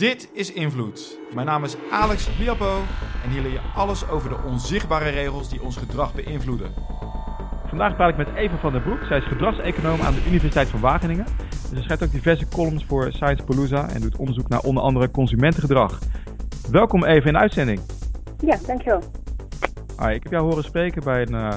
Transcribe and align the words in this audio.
Dit 0.00 0.30
is 0.32 0.52
Invloed. 0.52 1.18
Mijn 1.34 1.46
naam 1.46 1.64
is 1.64 1.76
Alex 1.90 2.38
Liapo 2.38 2.78
en 3.24 3.30
hier 3.30 3.42
leer 3.42 3.52
je 3.52 3.60
alles 3.74 4.08
over 4.08 4.28
de 4.28 4.36
onzichtbare 4.46 5.10
regels 5.10 5.48
die 5.48 5.62
ons 5.62 5.76
gedrag 5.76 6.14
beïnvloeden. 6.14 6.70
Vandaag 7.66 7.96
praat 7.96 8.10
ik 8.10 8.16
met 8.16 8.34
Eva 8.34 8.56
van 8.56 8.72
der 8.72 8.80
Broek. 8.80 9.04
Zij 9.04 9.18
is 9.18 9.24
gedragseconoom 9.24 10.00
aan 10.00 10.14
de 10.14 10.24
Universiteit 10.26 10.68
van 10.68 10.80
Wageningen. 10.80 11.26
Ze 11.74 11.82
schrijft 11.82 12.02
ook 12.02 12.10
diverse 12.10 12.48
columns 12.48 12.84
voor 12.84 13.12
Science 13.12 13.44
Palooza 13.44 13.88
en 13.88 14.00
doet 14.00 14.16
onderzoek 14.16 14.48
naar 14.48 14.60
onder 14.60 14.82
andere 14.82 15.10
consumentengedrag. 15.10 15.98
Welkom 16.70 17.04
Eva 17.04 17.26
in 17.26 17.32
de 17.32 17.38
uitzending. 17.38 17.80
Ja, 18.38 18.56
dankjewel. 18.66 19.02
Hi, 19.98 20.14
ik 20.14 20.22
heb 20.22 20.32
jou 20.32 20.44
horen 20.44 20.64
spreken 20.64 21.04
bij, 21.04 21.22
een, 21.22 21.34
uh, 21.34 21.54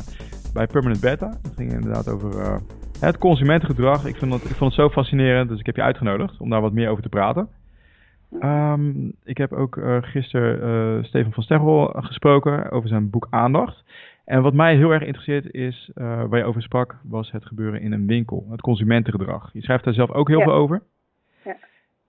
bij 0.53 0.67
Permanent 0.67 1.01
Beta. 1.01 1.39
Het 1.41 1.53
ging 1.55 1.71
inderdaad 1.71 2.09
over 2.09 2.39
uh, 2.39 2.55
het 2.99 3.17
consumentengedrag. 3.17 4.05
Ik, 4.05 4.15
vind 4.15 4.31
dat, 4.31 4.43
ik 4.43 4.55
vond 4.55 4.75
het 4.75 4.79
zo 4.81 4.89
fascinerend, 4.89 5.49
dus 5.49 5.59
ik 5.59 5.65
heb 5.65 5.75
je 5.75 5.81
uitgenodigd 5.81 6.39
om 6.39 6.49
daar 6.49 6.61
wat 6.61 6.73
meer 6.73 6.89
over 6.89 7.03
te 7.03 7.09
praten. 7.09 7.49
Um, 8.41 9.13
ik 9.23 9.37
heb 9.37 9.53
ook 9.53 9.75
uh, 9.75 9.97
gisteren 10.01 10.97
uh, 10.97 11.03
Steven 11.03 11.31
van 11.31 11.43
Sterrel 11.43 11.85
gesproken 11.85 12.71
over 12.71 12.89
zijn 12.89 13.09
boek 13.09 13.27
Aandacht. 13.29 13.83
En 14.25 14.41
wat 14.41 14.53
mij 14.53 14.75
heel 14.75 14.91
erg 14.91 15.03
interesseert 15.03 15.53
is, 15.53 15.91
uh, 15.95 16.23
waar 16.23 16.39
je 16.39 16.45
over 16.45 16.61
sprak, 16.61 16.95
was 17.03 17.31
het 17.31 17.45
gebeuren 17.45 17.81
in 17.81 17.91
een 17.91 18.07
winkel. 18.07 18.47
Het 18.49 18.61
consumentengedrag. 18.61 19.49
Je 19.53 19.61
schrijft 19.61 19.83
daar 19.83 19.93
zelf 19.93 20.11
ook 20.11 20.27
heel 20.27 20.37
ja. 20.39 20.43
veel 20.43 20.53
over. 20.53 20.81
Ja. 21.43 21.57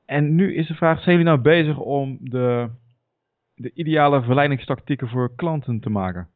En 0.07 0.35
nu 0.35 0.55
is 0.55 0.67
de 0.67 0.75
vraag, 0.75 1.03
zijn 1.03 1.17
jullie 1.17 1.31
nou 1.31 1.41
bezig 1.41 1.79
om 1.79 2.19
de, 2.21 2.69
de 3.55 3.71
ideale 3.75 4.23
verleidingstactieken 4.23 5.09
voor 5.09 5.35
klanten 5.37 5.81
te 5.81 5.91
maken? 5.91 6.29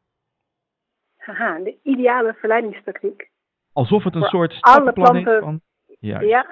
Haha, 1.17 1.59
de 1.63 1.75
ideale 1.83 2.33
verleidingstactiek. 2.33 3.29
Alsof 3.73 4.03
het 4.03 4.15
een 4.15 4.19
voor 4.19 4.29
soort 4.29 4.57
alle 4.61 4.73
stappenplan 4.73 5.15
is 5.15 5.39
van... 5.39 5.61
Ja. 5.99 6.19
Ja. 6.19 6.45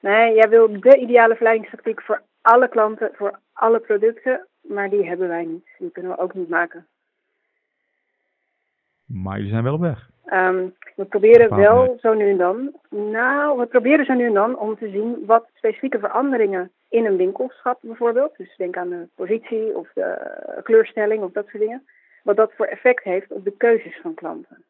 Nee, 0.00 0.34
jij 0.34 0.48
wil 0.48 0.80
de 0.80 0.96
ideale 0.96 1.34
verleidingstactiek 1.34 2.02
voor 2.02 2.22
alle 2.42 2.68
klanten, 2.68 3.10
voor 3.12 3.38
alle 3.52 3.78
producten, 3.78 4.46
maar 4.60 4.90
die 4.90 5.08
hebben 5.08 5.28
wij 5.28 5.44
niet. 5.44 5.66
Die 5.78 5.90
kunnen 5.90 6.12
we 6.12 6.18
ook 6.18 6.34
niet 6.34 6.48
maken. 6.48 6.86
Maar 9.04 9.36
jullie 9.36 9.50
zijn 9.50 9.64
wel 9.64 9.74
op 9.74 9.80
weg. 9.80 10.10
Um, 10.32 10.74
we 10.96 11.04
proberen 11.04 11.56
wel 11.56 11.98
zo 12.00 12.14
nu 12.14 12.30
en 12.30 12.36
dan. 12.36 12.72
Nou, 12.88 13.58
we 13.58 13.66
proberen 13.66 14.04
zo 14.04 14.12
nu 14.12 14.26
en 14.26 14.32
dan 14.34 14.58
om 14.58 14.76
te 14.76 14.90
zien 14.90 15.26
wat 15.26 15.48
specifieke 15.54 15.98
veranderingen 15.98 16.70
in 16.88 17.06
een 17.06 17.16
winkelschap 17.16 17.78
bijvoorbeeld. 17.80 18.36
Dus 18.36 18.56
denk 18.56 18.76
aan 18.76 18.88
de 18.88 19.08
positie 19.14 19.76
of 19.76 19.88
de 19.94 20.60
kleurstelling 20.62 21.22
of 21.22 21.32
dat 21.32 21.46
soort 21.46 21.62
dingen. 21.62 21.86
Wat 22.22 22.36
dat 22.36 22.52
voor 22.56 22.66
effect 22.66 23.04
heeft 23.04 23.30
op 23.30 23.44
de 23.44 23.56
keuzes 23.56 24.00
van 24.02 24.14
klanten. 24.14 24.64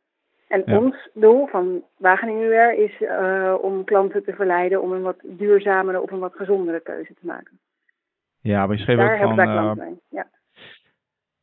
En 0.52 0.62
Ja. 0.66 0.78
ons 0.78 1.08
doel 1.14 1.46
van 1.46 1.82
Wageningen 1.96 2.42
UR 2.46 2.74
is 2.78 3.00
uh, 3.00 3.54
om 3.60 3.84
klanten 3.84 4.24
te 4.24 4.32
verleiden 4.34 4.82
om 4.82 4.92
een 4.92 5.02
wat 5.02 5.18
duurzamere 5.22 6.00
of 6.00 6.10
een 6.10 6.18
wat 6.18 6.34
gezondere 6.34 6.80
keuze 6.80 7.14
te 7.14 7.26
maken. 7.26 7.58
Ja, 8.40 8.66
maar 8.66 8.76
je 8.76 8.82
schreef 8.82 8.96
Daar 8.96 9.22
ook 9.22 9.34
van... 9.34 9.80
eh. 9.80 9.86
Ja. 10.08 10.26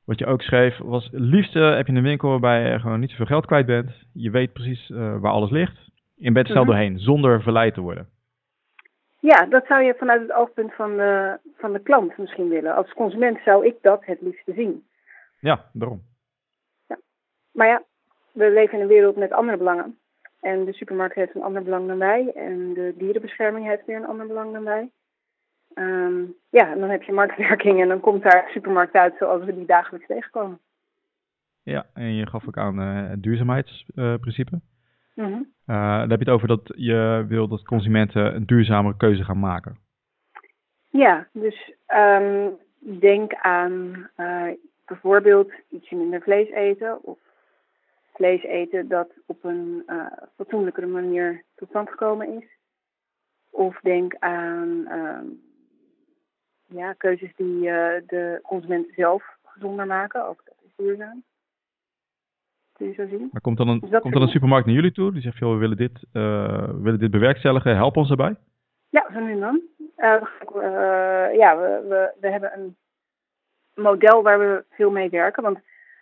Wat 0.05 0.19
je 0.19 0.25
ook 0.25 0.41
schreef 0.41 0.77
was, 0.77 1.03
het 1.05 1.19
liefste 1.19 1.59
heb 1.59 1.87
je 1.87 1.93
een 1.93 2.01
winkel 2.03 2.29
waarbij 2.29 2.71
je 2.71 2.79
gewoon 2.79 2.99
niet 2.99 3.09
zoveel 3.09 3.25
geld 3.25 3.45
kwijt 3.45 3.65
bent. 3.65 3.91
Je 4.13 4.29
weet 4.31 4.53
precies 4.53 4.89
uh, 4.89 5.19
waar 5.19 5.31
alles 5.31 5.49
ligt. 5.51 5.87
Bent 6.15 6.37
er 6.37 6.45
zelf 6.45 6.57
Mhm. 6.57 6.65
doorheen, 6.67 6.99
zonder 6.99 7.41
verleid 7.41 7.73
te 7.73 7.81
worden. 7.81 8.09
ja, 9.19 9.45
dat 9.45 9.65
zou 9.65 9.83
je 9.83 9.95
vanuit 9.97 10.21
het 10.21 10.31
oogpunt 10.31 10.73
van 10.73 10.97
de, 10.97 11.37
van 11.57 11.73
de 11.73 11.79
klant 11.79 12.17
misschien 12.17 12.49
willen. 12.49 12.75
Als 12.75 12.93
consument 12.93 13.39
zou 13.45 13.65
ik 13.65 13.75
dat 13.81 14.05
het 14.05 14.21
liefste 14.21 14.53
zien. 14.53 14.83
Ja, 15.39 15.65
daarom. 15.73 16.01
Maar 17.51 17.67
ja, 17.67 17.83
we 18.39 18.51
leven 18.51 18.73
in 18.73 18.81
een 18.81 18.87
wereld 18.87 19.15
met 19.15 19.31
andere 19.31 19.57
belangen. 19.57 19.97
En 20.39 20.65
de 20.65 20.73
supermarkt 20.73 21.15
heeft 21.15 21.35
een 21.35 21.41
ander 21.41 21.63
belang 21.63 21.87
dan 21.87 21.97
wij. 21.97 22.31
En 22.35 22.73
de 22.73 22.93
dierenbescherming 22.97 23.65
heeft 23.65 23.85
weer 23.85 23.95
een 23.95 24.07
ander 24.07 24.27
belang 24.27 24.53
dan 24.53 24.63
wij. 24.63 24.91
Um, 25.75 26.35
ja, 26.49 26.71
en 26.71 26.79
dan 26.79 26.89
heb 26.89 27.03
je 27.03 27.11
marktwerking 27.11 27.81
en 27.81 27.87
dan 27.87 27.99
komt 27.99 28.23
daar 28.23 28.49
supermarkt 28.49 28.93
uit 28.93 29.15
zoals 29.17 29.43
we 29.43 29.55
die 29.55 29.65
dagelijks 29.65 30.07
tegenkomen. 30.07 30.59
Ja, 31.63 31.85
en 31.93 32.13
je 32.13 32.27
gaf 32.27 32.47
ook 32.47 32.57
aan 32.57 32.81
uh, 32.81 33.09
het 33.09 33.23
duurzaamheidsprincipe. 33.23 34.59
Mm 35.15 35.25
-hmm. 35.25 35.53
uh, 35.67 35.99
dan 35.99 36.09
heb 36.09 36.19
je 36.19 36.25
het 36.25 36.33
over 36.33 36.47
dat 36.47 36.71
je 36.75 37.25
wil 37.27 37.47
dat 37.47 37.63
consumenten 37.63 38.35
een 38.35 38.45
duurzamere 38.45 38.97
keuze 38.97 39.23
gaan 39.23 39.39
maken. 39.39 39.77
Ja, 40.89 41.27
dus 41.33 41.73
um, 41.87 42.57
denk 42.99 43.33
aan 43.33 44.09
uh, 44.17 44.43
bijvoorbeeld 44.85 45.51
ietsje 45.69 45.95
minder 45.95 46.21
vlees 46.21 46.49
eten 46.49 47.03
of 47.03 47.19
vlees 48.19 48.43
eten 48.43 48.87
dat 48.87 49.09
op 49.25 49.43
een 49.43 49.83
uh, 49.87 50.05
fatsoenlijkere 50.35 50.87
manier 50.87 51.43
tot 51.55 51.69
stand 51.69 51.89
gekomen 51.89 52.27
is. 52.37 52.47
Of 53.49 53.79
denk 53.81 54.15
aan 54.19 54.67
uh, 54.67 55.19
ja, 56.65 56.93
keuzes 56.93 57.35
die 57.35 57.55
uh, 57.55 58.01
de 58.07 58.39
consument 58.43 58.87
zelf 58.95 59.23
gezonder 59.43 59.85
maken. 59.85 60.27
Ook 60.27 60.41
dat 60.45 60.55
is 60.61 60.71
duurzaam. 60.75 61.23
Kun 62.73 62.87
je 62.87 62.93
zo 62.93 63.07
zien. 63.07 63.29
Maar 63.31 63.41
komt 63.41 63.57
dan 63.57 63.67
een, 63.67 63.79
dus 63.79 63.99
komt 63.99 64.13
dan 64.13 64.21
een 64.21 64.27
supermarkt 64.27 64.65
naar 64.65 64.75
jullie 64.75 64.91
toe 64.91 65.11
die 65.11 65.21
zegt, 65.21 65.37
joh, 65.37 65.51
we 65.53 65.57
willen 65.57 65.77
dit, 65.77 65.99
we 66.11 66.79
willen 66.81 66.99
dit 66.99 67.11
bewerkstelligen, 67.11 67.75
help 67.75 67.97
ons 67.97 68.07
daarbij? 68.07 68.35
Ja, 68.89 69.07
zo 69.13 69.19
nu 69.19 69.39
dan. 69.39 69.61
Ja, 69.95 71.57
we, 71.57 71.85
we, 71.87 72.13
we 72.19 72.29
hebben 72.29 72.51
een 72.53 72.75
model 73.73 74.23
waar 74.23 74.39
we 74.39 74.65
veel 74.69 74.91
mee 74.91 75.09
werken. 75.09 75.43
Want 75.43 75.59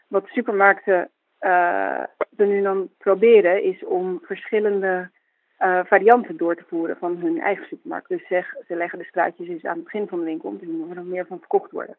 wat 0.07 0.27
supermarkten 0.27 1.09
uh, 1.41 1.99
er 2.35 2.47
nu 2.47 2.61
dan 2.61 2.89
proberen 2.97 3.63
is 3.63 3.85
om 3.85 4.19
verschillende 4.23 5.09
uh, 5.59 5.79
varianten 5.85 6.37
door 6.37 6.55
te 6.55 6.63
voeren 6.67 6.97
van 6.97 7.17
hun 7.17 7.41
eigen 7.41 7.65
supermarkt. 7.65 8.09
Dus 8.09 8.27
zeg, 8.27 8.53
ze 8.67 8.75
leggen 8.75 8.99
de 8.99 9.05
straatjes 9.05 9.47
eens 9.47 9.65
aan 9.65 9.75
het 9.75 9.83
begin 9.83 10.07
van 10.07 10.19
de 10.19 10.25
winkel 10.25 10.49
om 10.49 10.59
te 10.59 10.65
zien 10.65 10.83
of 10.83 10.89
er 10.89 10.95
nog 10.95 11.05
meer 11.05 11.25
van 11.25 11.39
verkocht 11.39 11.71
worden. 11.71 11.95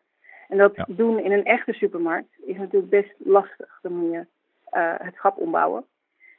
En 0.48 0.58
dat 0.58 0.76
Ja. 0.76 0.84
doen 0.88 1.18
in 1.18 1.32
een 1.32 1.44
echte 1.44 1.72
supermarkt 1.72 2.28
is 2.46 2.56
natuurlijk 2.56 2.90
best 2.90 3.14
lastig. 3.18 3.78
Dan 3.82 3.92
moet 3.92 4.12
je 4.12 4.26
uh, 4.72 4.94
het 4.98 5.14
schap 5.14 5.38
ombouwen. 5.38 5.84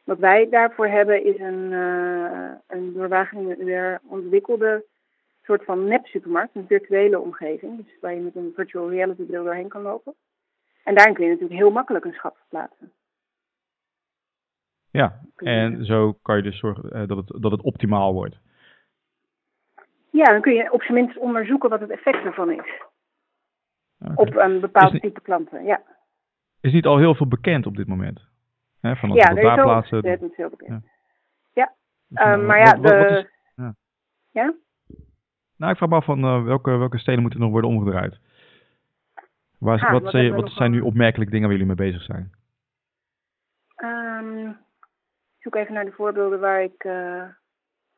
Wat 0.03 0.17
wij 0.19 0.49
daarvoor 0.49 0.87
hebben 0.87 1.23
is 1.23 1.39
een, 1.39 1.71
uh, 1.71 2.51
een 2.67 2.93
door 2.93 3.07
Wageningen 3.07 3.67
UR 3.67 3.99
ontwikkelde 4.07 4.85
soort 5.43 5.63
van 5.63 5.87
nep-supermarkt, 5.87 6.55
een 6.55 6.67
virtuele 6.67 7.19
omgeving. 7.19 7.77
Dus 7.77 7.97
waar 8.01 8.13
je 8.13 8.19
met 8.21 8.35
een 8.35 8.51
virtual 8.55 8.89
reality 8.89 9.23
bril 9.23 9.43
doorheen 9.43 9.67
kan 9.67 9.81
lopen. 9.81 10.13
En 10.89 10.95
daarin 10.95 11.13
kun 11.13 11.23
je 11.23 11.31
natuurlijk 11.31 11.59
heel 11.59 11.71
makkelijk 11.71 12.05
een 12.05 12.13
schap 12.13 12.37
verplaatsen. 12.37 12.91
Ja, 14.91 15.19
en 15.35 15.85
zo 15.85 16.13
kan 16.13 16.35
je 16.35 16.43
dus 16.43 16.59
zorgen 16.59 16.97
uh, 16.97 17.07
dat, 17.07 17.17
het, 17.17 17.41
dat 17.41 17.51
het 17.51 17.61
optimaal 17.61 18.13
wordt. 18.13 18.39
Ja, 20.11 20.23
dan 20.23 20.41
kun 20.41 20.53
je 20.53 20.71
op 20.71 20.81
zijn 20.81 20.93
minst 20.93 21.17
onderzoeken 21.17 21.69
wat 21.69 21.79
het 21.79 21.89
effect 21.89 22.25
ervan 22.25 22.51
is. 22.51 22.83
Okay. 23.99 24.15
Op 24.15 24.35
een 24.35 24.59
bepaald 24.59 24.93
is, 24.93 24.99
type 24.99 25.21
klanten, 25.21 25.63
ja. 25.65 25.81
Is 26.61 26.73
niet 26.73 26.85
al 26.85 26.97
heel 26.97 27.15
veel 27.15 27.27
bekend 27.27 27.65
op 27.65 27.75
dit 27.75 27.87
moment? 27.87 28.21
Hè, 28.79 28.95
van 28.95 29.09
ja, 29.09 29.29
er 29.29 29.37
is 29.37 29.61
plaatsen. 29.63 29.97
ontzettend 29.97 30.33
veel 30.33 30.49
bekend. 30.49 30.83
Ja. 30.83 30.91
Ja, 31.53 31.73
Dus, 32.07 32.25
uh, 32.25 32.41
uh, 32.41 32.47
maar 32.47 32.59
ja, 32.59 32.79
wat, 32.79 32.81
wat, 32.81 32.99
wat 32.99 33.09
de... 33.09 33.17
is, 33.17 33.29
ja. 33.55 33.75
ja? 34.31 34.53
Nou, 35.57 35.71
ik 35.71 35.77
vraag 35.77 35.89
me 35.89 35.95
af 35.95 36.05
van 36.05 36.25
uh, 36.25 36.43
welke, 36.43 36.77
welke 36.77 36.97
steden 36.97 37.21
moeten 37.21 37.39
nog 37.39 37.51
worden 37.51 37.69
omgedraaid? 37.69 38.19
Waar, 39.59 39.85
ah, 39.85 39.91
wat 39.91 40.01
wat, 40.01 40.11
zijn, 40.11 40.33
wat 40.33 40.41
wat 40.41 40.51
zijn 40.51 40.71
nu 40.71 40.81
opmerkelijke 40.81 41.31
dingen 41.31 41.49
waar 41.49 41.57
jullie 41.57 41.75
mee 41.75 41.91
bezig 41.91 42.03
zijn? 42.03 42.31
Um, 43.83 44.49
ik 44.49 45.45
zoek 45.45 45.55
even 45.55 45.73
naar 45.73 45.85
de 45.85 45.91
voorbeelden 45.91 46.39
waar 46.39 46.63
ik 46.63 46.83
uh, 46.83 47.23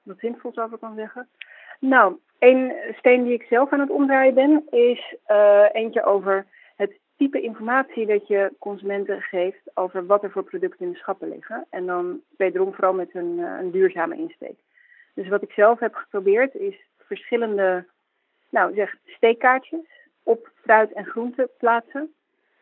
wat 0.04 0.20
zinvols 0.20 0.58
over 0.58 0.78
kan 0.78 0.96
zeggen. 0.96 1.28
Nou, 1.80 2.18
één 2.38 2.74
steen 2.98 3.24
die 3.24 3.34
ik 3.34 3.44
zelf 3.44 3.72
aan 3.72 3.80
het 3.80 3.90
omdraaien 3.90 4.34
ben, 4.34 4.64
is 4.70 5.16
uh, 5.28 5.66
eentje 5.72 6.04
over 6.04 6.46
het 6.76 7.00
type 7.18 7.42
informatie 7.42 8.06
dat 8.06 8.28
je 8.28 8.54
consumenten 8.60 9.22
geeft 9.22 9.72
over 9.74 10.06
wat 10.06 10.24
er 10.24 10.32
voor 10.32 10.44
producten 10.44 10.86
in 10.86 10.92
de 10.92 10.98
schappen 10.98 11.30
liggen. 11.30 11.66
En 11.70 11.86
dan 11.86 12.22
wederom 12.38 12.74
vooral 12.74 12.94
met 12.94 13.16
een, 13.16 13.38
uh, 13.38 13.58
een 13.60 13.72
duurzame 13.72 14.18
insteek. 14.18 14.60
Dus 15.14 15.28
wat 15.28 15.42
ik 15.42 15.52
zelf 15.52 15.80
heb 15.80 15.96
geprobeerd 15.96 16.56
is 16.56 16.76
verschillende, 16.98 17.86
nou 18.50 18.74
zeg, 18.74 18.96
steekkaartjes 19.06 20.01
op 20.24 20.50
fruit 20.56 20.94
en 20.94 21.06
groente 21.06 21.50
plaatsen. 21.58 22.14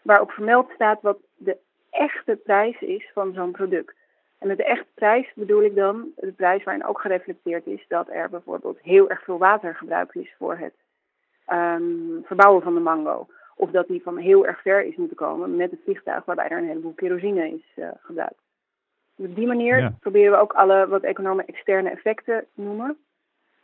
Waarop 0.02 0.32
vermeld 0.32 0.70
staat 0.74 1.02
wat 1.02 1.18
de 1.36 1.58
echte 1.90 2.36
prijs 2.36 2.82
is 2.82 3.12
van 3.14 3.34
zo'n 3.34 3.52
product. 3.52 3.94
En 4.38 4.48
met 4.48 4.58
de 4.58 4.64
echte 4.66 4.92
prijs 4.94 5.32
bedoel 5.36 5.64
ik 5.64 5.76
dan 5.76 6.12
de 6.16 6.32
prijs 6.32 6.64
waarin 6.64 6.86
ook 6.86 7.02
gereflecteerd 7.02 7.66
is 7.66 7.86
dat 7.88 8.10
er 8.10 8.30
bijvoorbeeld 8.30 8.80
heel 8.82 9.10
erg 9.10 9.24
veel 9.24 9.38
water 9.38 9.76
gebruikt 9.76 10.16
is 10.16 10.34
voor 10.38 10.58
het 10.58 10.74
um, 11.48 12.22
verbouwen 12.26 12.62
van 12.64 12.74
de 12.74 12.80
mango. 12.80 13.28
Of 13.56 13.72
dat 13.72 13.88
die 13.88 14.02
van 14.02 14.18
heel 14.18 14.46
erg 14.46 14.62
ver 14.62 14.84
is 14.84 14.96
moeten 14.96 15.18
komen 15.18 15.56
met 15.56 15.72
het 15.72 15.80
vliegtuig 15.84 16.26
waarbij 16.26 16.48
er 16.48 16.58
een 16.58 16.68
heleboel 16.68 16.94
kerosine 16.94 17.50
is 17.50 17.64
uh, 17.76 17.90
gebruikt. 18.00 18.42
Dus 19.16 19.30
op 19.30 19.36
die 19.36 19.48
manier 19.48 19.80
Ja. 19.80 19.94
proberen 20.00 20.32
we 20.32 20.38
ook 20.38 20.54
alle 20.54 20.88
wat 20.88 21.04
economen 21.04 21.48
externe 21.48 21.90
effecten 21.90 22.46
noemen. 22.54 22.98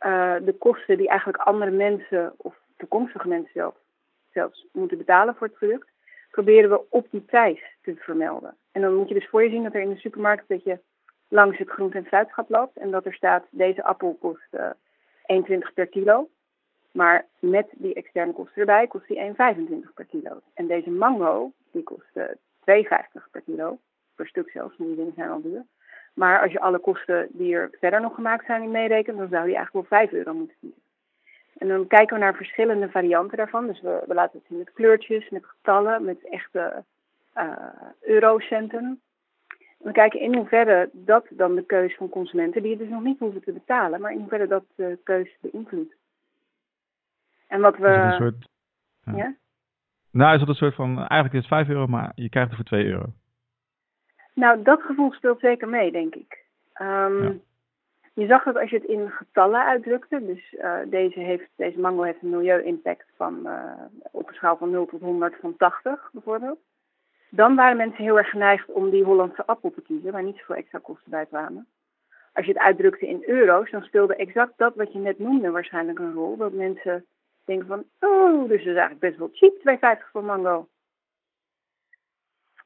Uh, 0.00 0.34
de 0.42 0.52
kosten 0.58 0.96
die 0.96 1.08
eigenlijk 1.08 1.42
andere 1.42 1.70
mensen 1.70 2.34
of 2.36 2.54
toekomstige 2.76 3.28
mensen 3.28 3.52
zelf, 3.52 3.74
zelfs 4.36 4.66
moeten 4.72 4.98
betalen 4.98 5.34
voor 5.34 5.46
het 5.46 5.56
product, 5.56 5.88
proberen 6.30 6.70
we 6.70 6.80
op 6.88 7.06
die 7.10 7.20
prijs 7.20 7.62
te 7.82 7.94
vermelden. 7.96 8.56
En 8.72 8.80
dan 8.80 8.94
moet 8.94 9.08
je 9.08 9.14
dus 9.14 9.28
voor 9.28 9.42
je 9.42 9.50
zien 9.50 9.62
dat 9.62 9.74
er 9.74 9.80
in 9.80 9.94
de 9.94 9.96
supermarkt 9.98 10.48
dat 10.48 10.64
je 10.64 10.78
langs 11.28 11.58
het 11.58 11.68
groente- 11.68 11.98
en 11.98 12.04
fruitschap 12.04 12.50
loopt 12.50 12.76
en 12.76 12.90
dat 12.90 13.04
er 13.04 13.14
staat 13.14 13.44
deze 13.50 13.84
appel 13.84 14.16
kost 14.20 14.48
uh, 14.50 14.70
1,20 15.60 15.74
per 15.74 15.86
kilo. 15.86 16.28
Maar 16.92 17.26
met 17.38 17.68
die 17.72 17.94
externe 17.94 18.32
kosten 18.32 18.60
erbij 18.60 18.86
kost 18.86 19.08
die 19.08 19.18
1,25 19.18 19.94
per 19.94 20.04
kilo. 20.04 20.40
En 20.54 20.66
deze 20.66 20.90
mango, 20.90 21.52
die 21.70 21.82
kost 21.82 22.10
2,50 22.14 22.24
per 23.30 23.42
kilo. 23.44 23.78
Per 24.14 24.26
stuk 24.26 24.50
zelfs, 24.50 24.76
die 24.76 24.96
dingen 24.96 25.12
zijn 25.16 25.30
al 25.30 25.42
duur. 25.42 25.64
Maar 26.14 26.42
als 26.42 26.52
je 26.52 26.60
alle 26.60 26.78
kosten 26.78 27.28
die 27.30 27.54
er 27.54 27.70
verder 27.80 28.00
nog 28.00 28.14
gemaakt 28.14 28.46
zijn 28.46 28.70
meerekent, 28.70 29.18
dan 29.18 29.28
zou 29.28 29.46
die 29.46 29.56
eigenlijk 29.56 29.88
wel 29.88 30.00
5 30.00 30.12
euro 30.12 30.34
moeten 30.34 30.56
kiezen. 30.60 30.82
En 31.58 31.68
dan 31.68 31.86
kijken 31.86 32.16
we 32.16 32.22
naar 32.22 32.34
verschillende 32.34 32.88
varianten 32.88 33.36
daarvan. 33.36 33.66
Dus 33.66 33.80
we, 33.80 34.02
we 34.06 34.14
laten 34.14 34.38
het 34.38 34.48
zien 34.48 34.58
met 34.58 34.72
kleurtjes, 34.72 35.28
met 35.28 35.44
getallen, 35.44 36.04
met 36.04 36.28
echte 36.28 36.84
uh, 37.36 37.52
eurocenten. 38.00 39.00
We 39.78 39.92
kijken 39.92 40.20
in 40.20 40.34
hoeverre 40.34 40.90
dat 40.92 41.26
dan 41.30 41.54
de 41.54 41.62
keus 41.62 41.96
van 41.96 42.08
consumenten, 42.08 42.62
die 42.62 42.70
het 42.70 42.80
dus 42.80 42.88
nog 42.88 43.02
niet 43.02 43.18
hoeven 43.18 43.42
te 43.42 43.52
betalen, 43.52 44.00
maar 44.00 44.12
in 44.12 44.18
hoeverre 44.18 44.46
dat 44.46 44.64
de 44.74 44.98
keus 45.04 45.36
beïnvloedt. 45.40 45.94
En 47.46 47.60
wat 47.60 47.76
we. 47.76 47.88
Een 47.88 48.12
soort, 48.12 48.48
ja. 49.04 49.16
ja? 49.16 49.34
Nou, 50.10 50.32
is 50.32 50.38
dat 50.38 50.48
een 50.48 50.54
soort 50.54 50.74
van. 50.74 50.96
Eigenlijk 50.96 51.32
is 51.32 51.38
het 51.38 51.48
5 51.48 51.68
euro, 51.68 51.86
maar 51.86 52.12
je 52.14 52.28
krijgt 52.28 52.48
het 52.48 52.58
voor 52.58 52.78
2 52.78 52.86
euro. 52.86 53.12
Nou, 54.34 54.62
dat 54.62 54.82
gevoel 54.82 55.12
speelt 55.12 55.40
zeker 55.40 55.68
mee, 55.68 55.92
denk 55.92 56.14
ik. 56.14 56.44
Um, 56.80 57.22
ja. 57.22 57.32
Je 58.16 58.26
zag 58.26 58.44
dat 58.44 58.56
als 58.56 58.70
je 58.70 58.76
het 58.76 58.84
in 58.84 59.10
getallen 59.10 59.64
uitdrukte, 59.64 60.26
dus 60.26 60.52
uh, 60.52 60.78
deze, 60.86 61.20
heeft, 61.20 61.48
deze 61.56 61.80
mango 61.80 62.02
heeft 62.02 62.22
een 62.22 62.30
milieu-impact 62.30 63.06
van 63.16 63.40
uh, 63.44 63.72
op 64.10 64.28
een 64.28 64.34
schaal 64.34 64.56
van 64.56 64.70
0 64.70 64.86
tot 64.86 65.00
100 65.00 65.36
van 65.40 65.56
80 65.56 66.10
bijvoorbeeld. 66.12 66.58
Dan 67.30 67.54
waren 67.54 67.76
mensen 67.76 68.04
heel 68.04 68.18
erg 68.18 68.28
geneigd 68.28 68.72
om 68.72 68.90
die 68.90 69.04
Hollandse 69.04 69.46
appel 69.46 69.70
te 69.70 69.82
kiezen, 69.82 70.12
waar 70.12 70.22
niet 70.22 70.36
zoveel 70.36 70.54
extra 70.54 70.78
kosten 70.78 71.10
bij 71.10 71.26
kwamen. 71.26 71.66
Als 72.32 72.46
je 72.46 72.52
het 72.52 72.60
uitdrukte 72.60 73.06
in 73.06 73.22
euro's, 73.26 73.70
dan 73.70 73.82
speelde 73.82 74.16
exact 74.16 74.52
dat 74.56 74.74
wat 74.74 74.92
je 74.92 74.98
net 74.98 75.18
noemde 75.18 75.50
waarschijnlijk 75.50 75.98
een 75.98 76.14
rol. 76.14 76.36
Dat 76.36 76.52
mensen 76.52 77.04
denken 77.44 77.66
van, 77.66 77.84
oh, 78.00 78.48
dus 78.48 78.64
dat 78.64 78.74
is 78.74 78.80
eigenlijk 78.80 79.00
best 79.00 79.16
wel 79.16 79.30
cheap, 79.32 79.98
2,50 79.98 80.10
voor 80.10 80.24
mango. 80.24 80.68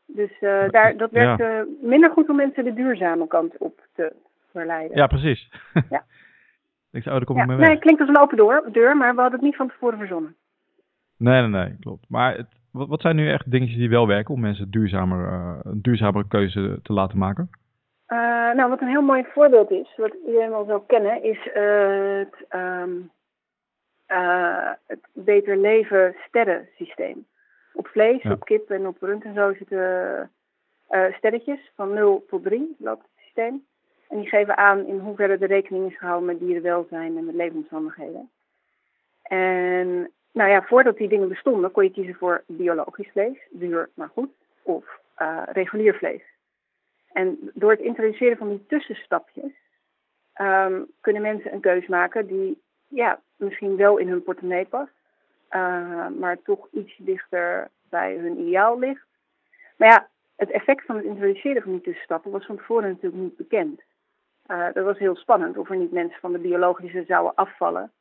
Dus 0.06 0.40
uh, 0.40 0.68
daar, 0.68 0.96
dat 0.96 1.10
werkte 1.10 1.44
ja. 1.44 1.66
minder 1.80 2.10
goed 2.10 2.28
om 2.28 2.36
mensen 2.36 2.64
de 2.64 2.74
duurzame 2.74 3.26
kant 3.26 3.58
op 3.58 3.80
te 3.94 4.12
verleiden. 4.52 4.96
Ja, 4.96 5.06
precies. 5.06 5.50
Ja. 5.90 6.04
ik 6.98 7.02
zou, 7.02 7.14
oh, 7.14 7.16
daar 7.16 7.24
kom 7.24 7.36
ja. 7.36 7.42
ik 7.42 7.48
mee 7.48 7.56
weg. 7.56 7.66
Nee, 7.66 7.74
het 7.74 7.84
klinkt 7.84 8.00
als 8.00 8.10
een 8.10 8.20
open 8.20 8.36
deur, 8.36 8.72
deur, 8.72 8.96
maar 8.96 9.14
we 9.14 9.20
hadden 9.20 9.38
het 9.38 9.48
niet 9.48 9.56
van 9.56 9.68
tevoren 9.68 9.98
verzonnen. 9.98 10.36
Nee, 11.16 11.40
nee, 11.40 11.64
nee, 11.64 11.76
klopt. 11.80 12.04
Maar 12.08 12.36
het, 12.36 12.48
wat, 12.70 12.88
wat 12.88 13.00
zijn 13.00 13.16
nu 13.16 13.30
echt 13.30 13.50
dingetjes 13.50 13.78
die 13.78 13.90
wel 13.90 14.06
werken 14.06 14.34
om 14.34 14.40
mensen 14.40 14.70
duurzamer, 14.70 15.32
uh, 15.32 15.58
een 15.62 15.82
duurzamere 15.82 16.28
keuze 16.28 16.78
te 16.82 16.92
laten 16.92 17.18
maken? 17.18 17.50
Uh, 18.08 18.18
nou, 18.54 18.68
wat 18.68 18.80
een 18.80 18.88
heel 18.88 19.02
mooi 19.02 19.24
voorbeeld 19.32 19.70
is, 19.70 19.94
wat 19.96 20.14
iedereen 20.26 20.50
wel 20.50 20.64
zou 20.64 20.82
kennen, 20.86 21.22
is 21.22 21.46
uh, 21.46 22.18
het, 22.18 22.46
um, 22.54 23.10
het 24.86 25.00
Beter 25.12 25.56
Leven 25.56 26.16
sterrensysteem. 26.26 27.26
Op 27.72 27.86
vlees, 27.86 28.22
ja. 28.22 28.32
op 28.32 28.44
kip 28.44 28.70
en 28.70 28.86
op 28.86 28.96
rund 29.00 29.24
en 29.24 29.34
zo 29.34 29.54
zitten 29.54 30.30
sterretjes 31.16 31.72
van 31.74 31.94
0 31.94 32.24
tot 32.28 32.44
3, 32.44 32.76
loopt 32.78 33.02
het 33.02 33.24
systeem. 33.24 33.64
En 34.10 34.18
die 34.18 34.28
geven 34.28 34.56
aan 34.56 34.86
in 34.86 34.98
hoeverre 34.98 35.38
de 35.38 35.46
rekening 35.46 35.90
is 35.90 35.98
gehouden 35.98 36.26
met 36.26 36.38
dierenwelzijn 36.38 37.16
en 37.16 37.24
met 37.24 37.34
levensomstandigheden. 37.34 38.30
En 39.22 40.10
nou 40.32 40.50
ja, 40.50 40.62
voordat 40.62 40.96
die 40.96 41.08
dingen 41.08 41.28
bestonden, 41.28 41.70
kon 41.70 41.84
je 41.84 41.90
kiezen 41.90 42.14
voor 42.14 42.42
biologisch 42.46 43.10
vlees, 43.10 43.38
duur 43.50 43.88
maar 43.94 44.08
goed, 44.08 44.30
of 44.62 44.84
uh, 45.18 45.42
regulier 45.46 45.94
vlees. 45.94 46.22
En 47.12 47.50
door 47.54 47.70
het 47.70 47.80
introduceren 47.80 48.36
van 48.36 48.48
die 48.48 48.66
tussenstapjes 48.66 49.52
um, 50.40 50.86
kunnen 51.00 51.22
mensen 51.22 51.52
een 51.52 51.60
keus 51.60 51.86
maken 51.86 52.26
die 52.26 52.62
ja, 52.88 53.20
misschien 53.36 53.76
wel 53.76 53.96
in 53.96 54.08
hun 54.08 54.22
portemonnee 54.22 54.64
past, 54.64 54.92
uh, 55.50 56.08
maar 56.08 56.42
toch 56.42 56.68
iets 56.72 56.96
dichter 56.96 57.70
bij 57.88 58.16
hun 58.16 58.38
ideaal 58.38 58.78
ligt. 58.78 59.06
Maar 59.76 59.88
ja, 59.88 60.08
het 60.36 60.50
effect 60.50 60.84
van 60.84 60.96
het 60.96 61.04
introduceren 61.04 61.62
van 61.62 61.72
die 61.72 61.80
tussenstappen 61.80 62.30
was 62.30 62.46
van 62.46 62.56
tevoren 62.56 62.88
natuurlijk 62.88 63.22
niet 63.22 63.36
bekend. 63.36 63.82
Uh, 64.50 64.66
dat 64.72 64.84
was 64.84 64.98
heel 64.98 65.16
spannend 65.16 65.56
of 65.56 65.70
er 65.70 65.76
niet 65.76 65.92
mensen 65.92 66.20
van 66.20 66.32
de 66.32 66.38
biologische 66.38 67.04
zouden 67.06 67.34
afvallen. 67.34 67.92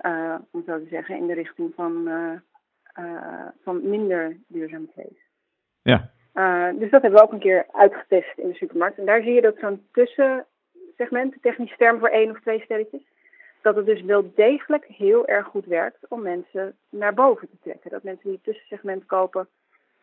Uh, 0.00 0.34
om 0.50 0.62
zo 0.66 0.78
te 0.78 0.88
zeggen, 0.90 1.16
in 1.16 1.26
de 1.26 1.34
richting 1.34 1.72
van, 1.74 2.08
uh, 2.08 2.32
uh, 2.98 3.46
van 3.62 3.88
minder 3.88 4.36
duurzaam 4.46 4.90
vlees. 4.92 5.22
Ja. 5.82 6.10
dus 6.72 6.90
dat 6.90 7.02
hebben 7.02 7.20
we 7.20 7.22
ook 7.22 7.32
een 7.32 7.38
keer 7.38 7.66
uitgetest 7.72 8.38
in 8.38 8.48
de 8.48 8.54
supermarkt. 8.54 8.98
En 8.98 9.04
daar 9.04 9.22
zie 9.22 9.32
je 9.32 9.40
dat 9.40 9.56
zo'n 9.58 9.86
tussensegment, 9.92 11.32
de 11.32 11.40
technische 11.40 11.76
term 11.76 11.98
voor 11.98 12.08
één 12.08 12.30
of 12.30 12.40
twee 12.40 12.60
sterretjes, 12.60 13.02
dat 13.62 13.76
het 13.76 13.86
dus 13.86 14.02
wel 14.02 14.32
degelijk 14.34 14.84
heel 14.84 15.26
erg 15.26 15.46
goed 15.46 15.66
werkt 15.66 16.08
om 16.08 16.22
mensen 16.22 16.76
naar 16.88 17.14
boven 17.14 17.48
te 17.48 17.58
trekken. 17.62 17.90
Dat 17.90 18.02
mensen 18.02 18.30
die 18.30 18.40
tussensegment 18.42 19.06
kopen, 19.06 19.48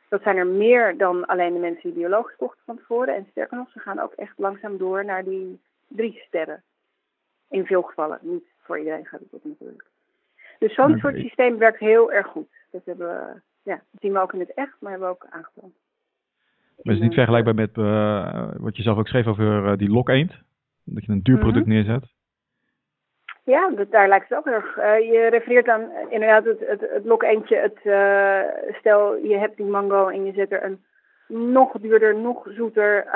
dat 0.10 0.22
zijn 0.22 0.38
er 0.38 0.48
meer 0.48 0.98
dan 0.98 1.26
alleen 1.26 1.54
de 1.54 1.60
mensen 1.60 1.90
die 1.90 2.00
biologisch 2.00 2.36
kochten 2.36 2.64
van 2.66 2.78
tevoren. 2.78 3.16
En 3.16 3.28
sterker 3.32 3.58
nog, 3.58 3.72
ze 3.72 3.80
gaan 3.80 4.00
ook 4.00 4.14
echt 4.14 4.34
langzaam 4.38 4.78
door 4.78 5.06
naar 5.06 5.24
die 5.24 5.60
drie 5.96 6.24
sterren. 6.28 6.64
In 7.50 7.66
veel 7.66 7.82
gevallen, 7.82 8.20
niet 8.22 8.44
voor 8.58 8.80
iedereen 8.80 9.06
gaat 9.06 9.20
het 9.20 9.34
ook 9.34 9.44
natuurlijk. 9.44 9.86
Dus 10.60 10.74
zo'n 10.74 10.86
okay. 10.86 11.00
soort 11.00 11.16
systeem 11.16 11.58
werkt 11.58 11.80
heel 11.80 12.12
erg 12.12 12.28
goed. 12.28 12.50
Dat, 12.72 12.86
hebben 12.86 13.08
we, 13.08 13.42
ja, 13.64 13.76
dat 13.76 14.02
zien 14.02 14.14
we 14.14 14.20
ook 14.20 14.34
in 14.34 14.40
het 14.40 14.54
echt, 14.54 14.76
maar 14.80 14.92
hebben 14.92 15.10
we 15.10 15.16
ook 15.16 15.26
aangetoond. 15.30 15.74
Maar 16.82 16.94
is 16.94 17.00
het 17.00 17.10
niet 17.10 17.14
vergelijkbaar 17.14 17.56
met 17.56 17.78
uh, 17.78 18.52
wat 18.58 18.78
je 18.78 18.84
zelf 18.84 18.98
ook 18.98 19.08
schreef 19.08 19.28
over 19.28 19.66
uh, 19.66 19.78
die 19.78 19.92
lokeend? 19.92 20.34
Dat 20.84 21.06
je 21.06 21.12
een 21.12 21.24
duur 21.24 21.38
product 21.38 21.66
mm 21.66 21.72
-hmm. 21.72 21.84
neerzet? 21.84 22.10
Ja, 23.44 23.70
dat, 23.70 23.92
daar 23.92 24.08
lijkt 24.08 24.30
het 24.30 24.38
ook 24.38 24.46
erg. 24.46 24.78
Uh, 24.78 24.84
je 25.00 25.28
refereert 25.30 25.68
aan 25.68 25.92
inderdaad 26.10 26.46
het, 26.46 26.60
het, 26.60 26.82
het 26.82 27.06
lokeentje. 27.06 27.56
Het, 27.56 27.80
stel, 28.76 29.16
je 29.16 29.38
hebt 29.38 29.58
die 29.58 29.66
mango 29.66 30.08
en 30.08 30.26
je 30.26 30.34
zet 30.34 30.52
er 30.52 30.64
een 30.64 30.84
nog 31.32 31.72
duurder, 31.72 32.16
nog 32.16 32.48
zoeter, 32.50 33.08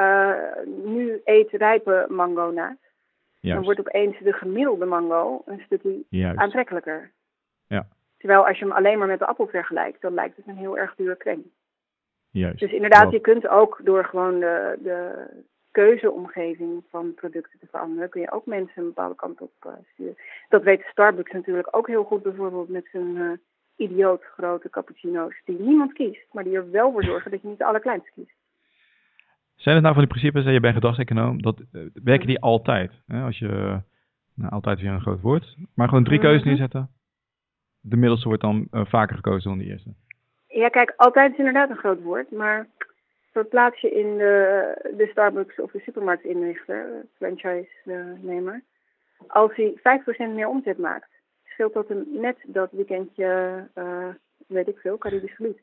nu 0.84 1.22
eetrijpe 1.24 2.06
mango 2.10 2.52
naast. 2.52 2.86
Juist. 3.40 3.58
dan 3.58 3.64
wordt 3.64 3.80
opeens 3.80 4.20
de 4.20 4.34
gemiddelde 4.34 4.86
mango 4.86 5.42
een 5.46 5.62
stukje 5.66 6.04
Juist. 6.10 6.40
aantrekkelijker. 6.40 7.12
Ja. 7.68 7.88
Terwijl 8.18 8.48
als 8.48 8.60
je 8.60 8.66
hem 8.66 8.74
alleen 8.74 8.98
maar 8.98 9.08
met 9.08 9.20
de 9.20 9.26
appel 9.26 9.48
vergelijkt, 9.48 10.02
dan 10.02 10.14
lijkt 10.14 10.38
het 10.38 10.48
een 10.48 10.58
heel 10.58 10.78
erg 10.78 10.96
dure 10.96 11.16
kreng. 11.16 11.44
Juist. 12.30 12.60
Dus 12.60 12.72
inderdaad, 12.72 13.12
je 13.12 13.20
kunt 13.20 13.48
ook 13.48 13.80
door 13.84 14.06
gewoon 14.06 14.40
de, 14.40 14.78
de 14.80 15.28
keuzeomgeving 15.72 16.84
van 16.90 17.14
producten 17.14 17.60
te 17.60 17.68
veranderen, 17.70 18.10
kun 18.10 18.22
je 18.22 18.32
ook 18.32 18.46
mensen 18.46 18.82
een 18.82 18.88
bepaalde 18.88 19.16
kant 19.16 19.42
op 19.42 19.52
uh, 19.68 19.74
sturen. 19.94 20.16
Dat 20.50 20.64
weet 20.64 20.82
Starbucks 20.82 21.32
natuurlijk 21.32 21.68
ook 21.72 21.88
heel 21.88 22.04
goed, 22.04 22.24
bijvoorbeeld 22.24 22.70
met 22.70 22.88
zijn 22.92 23.16
uh, 23.16 23.32
idioot 23.76 24.24
grote 24.24 24.70
cappuccino's, 24.70 25.42
die 25.46 25.60
niemand 25.60 25.94
kiest, 25.94 26.26
maar 26.32 26.44
die 26.44 26.56
er 26.56 26.72
wel 26.72 26.92
voor 26.92 27.04
zorgen 27.04 27.32
dat 27.32 27.42
je 27.42 27.48
niet 27.48 27.58
de 27.58 27.66
allerkleinste 27.66 28.12
kiest. 28.16 28.36
Zijn 29.56 29.76
het 29.76 29.84
nou 29.84 29.96
van 29.96 30.06
die 30.06 30.14
principes, 30.14 30.54
je 30.54 30.60
bent 30.60 30.74
gedragseconoom, 30.74 31.42
dat 31.42 31.62
uh, 31.72 31.82
werken 32.04 32.28
die 32.28 32.40
altijd? 32.40 32.92
Hè? 33.08 33.22
Als 33.22 33.40
je, 33.40 33.82
nou, 34.34 34.52
altijd 34.52 34.80
weer 34.80 34.92
een 34.92 35.02
groot 35.02 35.22
woord, 35.22 35.56
maar 35.76 35.88
gewoon 35.88 36.04
drie 36.04 36.20
keuzes 36.20 36.44
neerzetten. 36.44 36.90
De 37.82 37.96
middelste 37.96 38.28
wordt 38.28 38.42
dan 38.42 38.68
uh, 38.72 38.86
vaker 38.86 39.16
gekozen 39.16 39.50
dan 39.50 39.58
de 39.58 39.66
eerste. 39.66 39.94
Ja, 40.48 40.70
kijk, 40.70 40.94
altijd 40.98 41.32
is 41.32 41.38
inderdaad 41.38 41.70
een 41.70 41.78
groot 41.78 42.02
woord, 42.02 42.32
maar 42.32 42.68
verplaats 43.32 43.82
je 43.82 43.92
in 43.92 44.18
de, 44.18 44.94
de 44.98 45.08
Starbucks 45.12 45.60
of 45.60 45.72
de 45.72 45.80
supermarktinrichter, 45.80 47.06
franchise-nemer, 47.16 48.64
als 49.28 49.56
hij 49.56 49.74
5% 50.32 50.34
meer 50.34 50.48
omzet 50.48 50.78
maakt, 50.78 51.10
scheelt 51.56 51.74
dat 51.74 51.88
hem 51.88 52.06
net 52.12 52.38
dat 52.48 52.72
weekendje, 52.72 53.28
uh, 53.76 54.08
weet 54.48 54.68
ik 54.68 54.78
veel, 54.78 54.98
Caribisch 54.98 55.36
gebied. 55.36 55.60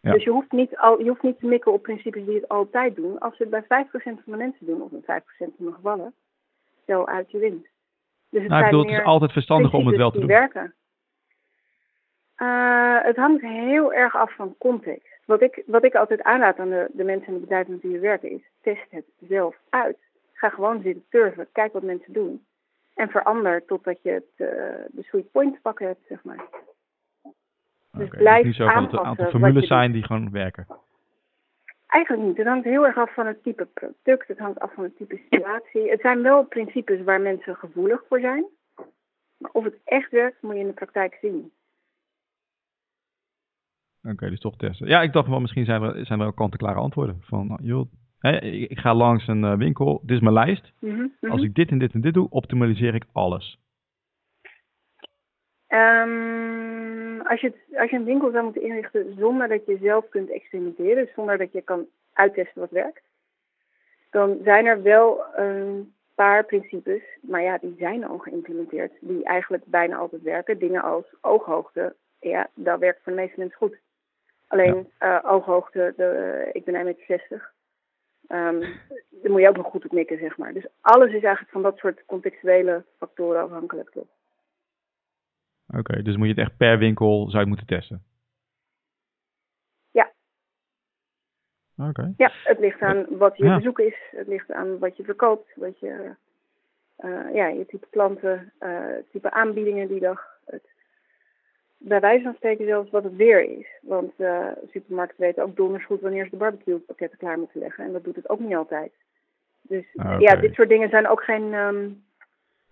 Ja. 0.00 0.12
Dus 0.12 0.24
je 0.24 0.30
hoeft, 0.30 0.52
niet 0.52 0.76
al, 0.76 0.98
je 0.98 1.08
hoeft 1.08 1.22
niet 1.22 1.38
te 1.38 1.46
mikken 1.46 1.72
op 1.72 1.82
principes 1.82 2.24
die 2.24 2.34
het 2.34 2.48
altijd 2.48 2.96
doen. 2.96 3.18
Als 3.18 3.36
ze 3.36 3.42
het 3.42 3.66
bij 3.68 3.84
5% 3.86 3.88
van 4.02 4.22
de 4.24 4.36
mensen 4.36 4.66
doen, 4.66 4.82
of 4.82 4.92
in 4.92 5.02
5% 5.02 5.04
van 5.36 5.66
de 5.66 5.72
gevallen, 5.72 6.14
stel 6.82 7.08
uit 7.08 7.30
je 7.30 7.38
winst. 7.38 7.68
Dus 8.30 8.42
het, 8.42 8.50
nou, 8.50 8.64
ik 8.64 8.70
bedoel, 8.70 8.86
het 8.86 8.98
is 9.00 9.04
altijd 9.04 9.32
verstandig 9.32 9.72
om 9.72 9.86
het 9.86 9.96
wel 9.96 10.10
te 10.10 10.18
doen. 10.18 10.26
Werken. 10.26 10.74
Uh, 12.38 13.02
het 13.02 13.16
hangt 13.16 13.42
heel 13.42 13.92
erg 13.92 14.16
af 14.16 14.34
van 14.34 14.54
context. 14.58 15.18
Wat 15.26 15.42
ik, 15.42 15.62
wat 15.66 15.84
ik 15.84 15.94
altijd 15.94 16.22
aanraad 16.22 16.58
aan 16.58 16.70
de, 16.70 16.90
de 16.92 17.04
mensen 17.04 17.26
en 17.26 17.34
de 17.34 17.40
bedrijven 17.40 17.72
met 17.72 17.82
wie 17.82 17.92
we 17.92 17.98
werken 17.98 18.30
is, 18.30 18.42
test 18.60 18.86
het 18.90 19.04
zelf 19.28 19.56
uit. 19.68 19.98
Ga 20.32 20.48
gewoon 20.48 20.82
zitten 20.82 21.04
turven, 21.08 21.48
kijk 21.52 21.72
wat 21.72 21.82
mensen 21.82 22.12
doen. 22.12 22.44
En 22.94 23.08
verander 23.08 23.64
totdat 23.64 24.02
je 24.02 24.10
het, 24.10 24.30
uh, 24.36 24.48
de 24.90 25.02
sweet 25.02 25.30
point 25.30 25.54
te 25.54 25.60
pakken 25.60 25.86
hebt, 25.86 26.06
zeg 26.08 26.24
maar. 26.24 26.44
Dus 27.90 28.06
okay, 28.06 28.18
blijf 28.18 28.44
niet 28.44 28.54
zo 28.54 28.66
dat 28.66 28.74
het 28.74 28.92
een 28.92 28.98
aantal 28.98 29.26
formules 29.26 29.66
zijn 29.66 29.92
die 29.92 30.04
gewoon 30.04 30.30
werken. 30.30 30.66
Eigenlijk 31.86 32.26
niet. 32.26 32.36
Het 32.36 32.46
hangt 32.46 32.64
heel 32.64 32.86
erg 32.86 32.96
af 32.96 33.14
van 33.14 33.26
het 33.26 33.42
type 33.42 33.66
product. 33.66 34.28
Het 34.28 34.38
hangt 34.38 34.58
af 34.58 34.74
van 34.74 34.84
het 34.84 34.96
type 34.96 35.20
situatie. 35.30 35.90
Het 35.90 36.00
zijn 36.00 36.22
wel 36.22 36.44
principes 36.44 37.02
waar 37.02 37.20
mensen 37.20 37.56
gevoelig 37.56 38.04
voor 38.08 38.20
zijn. 38.20 38.44
Maar 39.36 39.50
of 39.52 39.64
het 39.64 39.78
echt 39.84 40.10
werkt, 40.10 40.42
moet 40.42 40.54
je 40.54 40.60
in 40.60 40.66
de 40.66 40.72
praktijk 40.72 41.18
zien. 41.20 41.52
Oké, 44.02 44.12
okay, 44.12 44.28
dus 44.28 44.40
toch 44.40 44.56
testen. 44.56 44.86
Ja, 44.86 45.02
ik 45.02 45.12
dacht 45.12 45.28
wel, 45.28 45.40
misschien 45.40 45.64
zijn 45.64 45.82
er, 45.82 46.06
zijn 46.06 46.20
er 46.20 46.26
ook 46.26 46.36
kant-en-klare 46.36 46.78
antwoorden. 46.78 47.20
Van, 47.20 47.58
joh, 47.62 47.92
hè, 48.30 48.40
ik 48.40 48.78
ga 48.78 48.94
langs 48.94 49.26
een 49.28 49.42
uh, 49.42 49.56
winkel, 49.56 50.00
dit 50.02 50.16
is 50.16 50.22
mijn 50.22 50.34
lijst. 50.34 50.72
Mm 50.78 51.12
-hmm, 51.20 51.30
Als 51.30 51.42
ik 51.42 51.54
dit 51.54 51.70
en 51.70 51.78
dit 51.78 51.92
en 51.92 52.00
dit 52.00 52.14
doe, 52.14 52.26
optimaliseer 52.30 52.94
ik 52.94 53.04
alles. 53.12 53.58
Um, 55.68 57.20
als, 57.20 57.40
je 57.40 57.46
het, 57.46 57.78
als 57.80 57.90
je 57.90 57.96
een 57.96 58.04
winkel 58.04 58.30
zou 58.30 58.44
moeten 58.44 58.62
inrichten 58.62 59.14
zonder 59.18 59.48
dat 59.48 59.66
je 59.66 59.78
zelf 59.82 60.08
kunt 60.08 60.30
experimenteren, 60.30 61.08
zonder 61.14 61.38
dat 61.38 61.52
je 61.52 61.62
kan 61.62 61.86
uittesten 62.12 62.60
wat 62.60 62.70
werkt, 62.70 63.02
dan 64.10 64.38
zijn 64.42 64.66
er 64.66 64.82
wel 64.82 65.24
een 65.36 65.94
paar 66.14 66.44
principes, 66.44 67.02
maar 67.20 67.42
ja, 67.42 67.58
die 67.58 67.74
zijn 67.78 68.04
al 68.04 68.18
geïmplementeerd, 68.18 68.92
die 69.00 69.24
eigenlijk 69.24 69.64
bijna 69.66 69.96
altijd 69.96 70.22
werken. 70.22 70.58
Dingen 70.58 70.82
als 70.82 71.04
ooghoogte, 71.20 71.94
ja, 72.20 72.48
dat 72.54 72.78
werkt 72.78 73.02
voor 73.02 73.12
de 73.12 73.18
meeste 73.18 73.38
mensen 73.38 73.58
goed. 73.58 73.76
Alleen 74.46 74.88
ja. 74.98 75.24
uh, 75.24 75.32
ooghoogte, 75.32 75.92
de, 75.96 76.48
ik 76.52 76.64
ben 76.64 76.86
1,60 76.86 76.92
meter. 77.08 77.53
Um, 78.28 78.60
daar 79.10 79.30
moet 79.30 79.40
je 79.40 79.48
ook 79.48 79.56
nog 79.56 79.66
goed 79.66 79.84
op 79.84 79.92
mikken, 79.92 80.18
zeg 80.18 80.36
maar. 80.36 80.52
Dus 80.52 80.66
alles 80.80 81.08
is 81.08 81.22
eigenlijk 81.22 81.50
van 81.50 81.62
dat 81.62 81.78
soort 81.78 82.04
contextuele 82.06 82.84
factoren 82.98 83.42
afhankelijk, 83.42 83.90
toch? 83.90 84.06
Oké, 85.66 86.02
dus 86.02 86.16
moet 86.16 86.26
je 86.26 86.32
het 86.32 86.42
echt 86.42 86.56
per 86.56 86.78
winkel 86.78 87.30
zou 87.30 87.42
je 87.42 87.48
moeten 87.48 87.66
testen? 87.66 88.04
Ja. 89.90 90.12
Oké. 91.76 92.14
Ja, 92.16 92.30
het 92.32 92.58
ligt 92.58 92.80
aan 92.80 93.06
wat 93.18 93.36
je 93.36 93.44
ja. 93.44 93.56
bezoek 93.56 93.78
is. 93.78 93.96
Het 94.10 94.26
ligt 94.26 94.52
aan 94.52 94.78
wat 94.78 94.96
je 94.96 95.04
verkoopt, 95.04 95.54
wat 95.56 95.78
je, 95.78 96.14
uh, 96.98 97.34
ja, 97.34 97.46
je 97.46 97.66
type 97.66 97.86
klanten, 97.90 98.52
uh, 98.60 98.96
type 99.10 99.30
aanbiedingen 99.30 99.88
die 99.88 100.00
dag. 100.00 100.38
Het, 100.44 100.73
bij 101.84 102.00
wijze 102.00 102.22
van 102.22 102.34
spreken 102.34 102.66
zelfs 102.66 102.90
wat 102.90 103.04
het 103.04 103.16
weer 103.16 103.58
is. 103.58 103.66
Want 103.82 104.12
uh, 104.18 104.48
supermarkten 104.70 105.20
weten 105.20 105.42
ook 105.42 105.56
donders 105.56 105.84
goed 105.84 106.00
wanneer 106.00 106.24
ze 106.24 106.30
de 106.30 106.36
barbecue 106.36 106.78
pakketten 106.78 107.18
klaar 107.18 107.38
moeten 107.38 107.60
leggen. 107.60 107.84
En 107.84 107.92
dat 107.92 108.04
doet 108.04 108.16
het 108.16 108.28
ook 108.28 108.40
niet 108.40 108.54
altijd. 108.54 108.92
Dus 109.62 109.84
ja, 110.18 110.36
dit 110.36 110.54
soort 110.54 110.68
dingen 110.68 110.88
zijn 110.88 111.08
ook 111.08 111.24
geen, 111.24 111.52
um, 111.52 112.04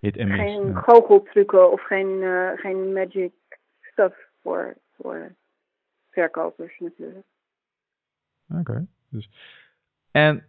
Hit 0.01 0.15
geen 0.17 0.77
goocheltrucken 0.77 1.73
of 1.73 1.83
geen, 1.83 2.23
uh, 2.23 2.51
geen 2.55 2.93
magic 2.93 3.33
stuff 3.81 4.29
voor, 4.43 4.75
voor 4.97 5.35
verkopers 6.11 6.79
natuurlijk. 6.79 7.27
Oké. 8.59 8.87
Dus. 9.09 9.31
En 10.11 10.45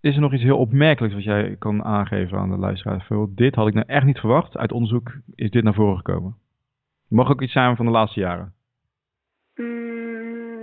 is 0.00 0.14
er 0.14 0.20
nog 0.20 0.32
iets 0.32 0.42
heel 0.42 0.58
opmerkelijks 0.58 1.14
wat 1.14 1.24
jij 1.24 1.56
kan 1.58 1.84
aangeven 1.84 2.38
aan 2.38 2.50
de 2.50 2.56
luisteraar? 2.56 2.96
Bijvoorbeeld, 2.96 3.36
dit 3.36 3.54
had 3.54 3.68
ik 3.68 3.74
nou 3.74 3.86
echt 3.86 4.04
niet 4.04 4.18
verwacht. 4.18 4.56
Uit 4.56 4.72
onderzoek 4.72 5.12
is 5.34 5.50
dit 5.50 5.62
naar 5.64 5.74
voren 5.74 5.96
gekomen. 5.96 6.36
Mag 7.08 7.30
ook 7.30 7.42
iets 7.42 7.52
zijn 7.52 7.76
van 7.76 7.84
de 7.86 7.92
laatste 7.92 8.20
jaren. 8.20 8.54
Mm, 9.54 10.58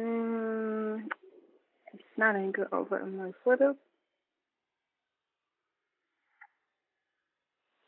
even 1.83 2.09
nadenken 2.15 2.71
over 2.71 3.01
een 3.01 3.15
mooi 3.15 3.33
voorbeeld. 3.41 3.77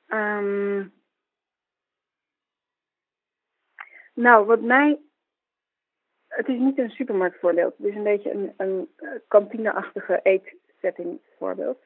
Um, 0.08 0.94
nou, 4.14 4.46
wat 4.46 4.62
mij. 4.62 5.00
Het 6.28 6.48
is 6.48 6.60
niet 6.60 6.78
een 6.78 6.90
supermarktvoorbeeld. 6.90 7.78
Het 7.78 7.88
is 7.88 7.96
een 7.96 8.04
beetje 8.04 8.32
een, 8.32 8.54
een 8.58 8.90
kantineachtige 9.28 10.20
eetsetting 10.24 11.20
voorbeeld. 11.38 11.80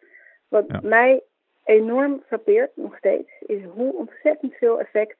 Wat 0.48 0.66
Ja. 0.68 0.80
mij 0.84 1.24
enorm 1.64 2.24
frappeert, 2.26 2.76
nog 2.76 2.98
steeds, 2.98 3.32
is 3.40 3.64
hoe 3.64 3.94
ontzettend 3.96 4.54
veel 4.54 4.80
effect 4.80 5.18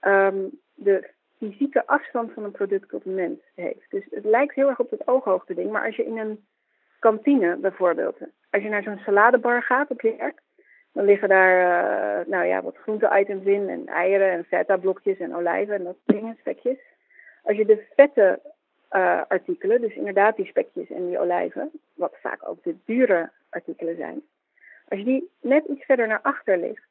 um, 0.00 0.60
de 0.78 1.10
fysieke 1.38 1.86
afstand 1.86 2.32
van 2.32 2.44
een 2.44 2.50
product 2.50 2.88
tot 2.88 3.06
een 3.06 3.14
mens 3.14 3.38
heeft. 3.54 3.90
Dus 3.90 4.06
het 4.10 4.24
lijkt 4.24 4.54
heel 4.54 4.68
erg 4.68 4.78
op 4.78 4.90
het 4.90 5.08
ooghoogte 5.08 5.54
ding, 5.54 5.70
maar 5.70 5.86
als 5.86 5.96
je 5.96 6.04
in 6.04 6.18
een 6.18 6.46
kantine 6.98 7.56
bijvoorbeeld, 7.56 8.16
als 8.50 8.62
je 8.62 8.68
naar 8.68 8.82
zo'n 8.82 8.98
saladebar 8.98 9.62
gaat 9.62 9.90
op 9.90 10.00
je 10.00 10.16
werk, 10.16 10.40
dan 10.92 11.04
liggen 11.04 11.28
daar 11.28 11.56
uh, 12.20 12.26
nou 12.26 12.46
ja, 12.46 12.62
wat 12.62 12.76
groente-items 12.76 13.44
in 13.44 13.68
en 13.68 13.86
eieren 13.86 14.30
en 14.30 14.44
feta-blokjes 14.44 15.18
en 15.18 15.34
olijven 15.34 15.74
en 15.74 15.84
dat 15.84 15.96
dingen, 16.04 16.36
spekjes. 16.40 16.78
Als 17.42 17.56
je 17.56 17.64
de 17.64 17.86
vette 17.96 18.40
uh, 18.92 19.22
artikelen, 19.28 19.80
dus 19.80 19.94
inderdaad 19.94 20.36
die 20.36 20.46
spekjes 20.46 20.90
en 20.90 21.08
die 21.08 21.18
olijven, 21.18 21.70
wat 21.94 22.16
vaak 22.20 22.48
ook 22.48 22.62
de 22.62 22.76
dure 22.84 23.30
artikelen 23.50 23.96
zijn, 23.96 24.22
als 24.88 24.98
je 24.98 25.04
die 25.04 25.30
net 25.40 25.64
iets 25.64 25.84
verder 25.84 26.06
naar 26.06 26.20
achter 26.22 26.58
ligt 26.58 26.86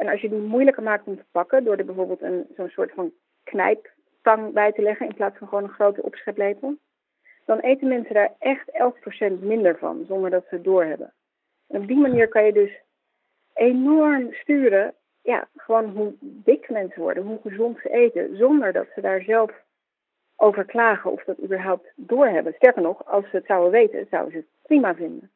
en 0.00 0.08
als 0.08 0.20
je 0.20 0.28
die 0.28 0.38
moeilijker 0.38 0.82
maakt 0.82 1.06
om 1.06 1.16
te 1.16 1.24
pakken 1.30 1.64
door 1.64 1.76
er 1.76 1.84
bijvoorbeeld 1.84 2.22
een, 2.22 2.46
zo'n 2.56 2.68
soort 2.68 2.92
van 2.92 3.12
knijptang 3.44 4.52
bij 4.52 4.72
te 4.72 4.82
leggen 4.82 5.06
in 5.06 5.14
plaats 5.14 5.38
van 5.38 5.48
gewoon 5.48 5.64
een 5.64 5.78
grote 5.80 6.02
opscheplepel, 6.02 6.76
dan 7.44 7.58
eten 7.58 7.88
mensen 7.88 8.14
daar 8.14 8.34
echt 8.38 8.70
11% 9.30 9.40
minder 9.40 9.78
van 9.78 10.04
zonder 10.06 10.30
dat 10.30 10.44
ze 10.48 10.54
het 10.54 10.64
doorhebben. 10.64 11.12
En 11.68 11.80
op 11.80 11.86
die 11.86 11.96
manier 11.96 12.28
kan 12.28 12.44
je 12.44 12.52
dus 12.52 12.80
enorm 13.54 14.32
sturen, 14.32 14.94
ja, 15.22 15.48
gewoon 15.56 15.84
hoe 15.84 16.14
dik 16.20 16.70
mensen 16.70 17.02
worden, 17.02 17.22
hoe 17.22 17.40
gezond 17.42 17.78
ze 17.82 17.90
eten, 17.90 18.36
zonder 18.36 18.72
dat 18.72 18.86
ze 18.94 19.00
daar 19.00 19.22
zelf 19.22 19.50
over 20.36 20.64
klagen 20.64 21.12
of 21.12 21.24
dat 21.24 21.42
überhaupt 21.42 21.92
doorhebben. 21.96 22.52
Sterker 22.52 22.82
nog, 22.82 23.06
als 23.06 23.24
ze 23.30 23.36
het 23.36 23.46
zouden 23.46 23.70
weten, 23.70 24.06
zouden 24.10 24.32
ze 24.32 24.38
het 24.38 24.46
prima 24.62 24.94
vinden. 24.94 25.30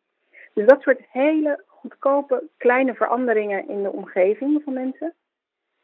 Dus 0.55 0.67
dat 0.67 0.83
soort 0.83 1.01
hele 1.11 1.65
goedkope 1.91 2.43
kleine 2.57 2.95
veranderingen 2.95 3.69
in 3.69 3.83
de 3.83 3.91
omgeving 3.91 4.63
van 4.65 4.73
mensen, 4.73 5.15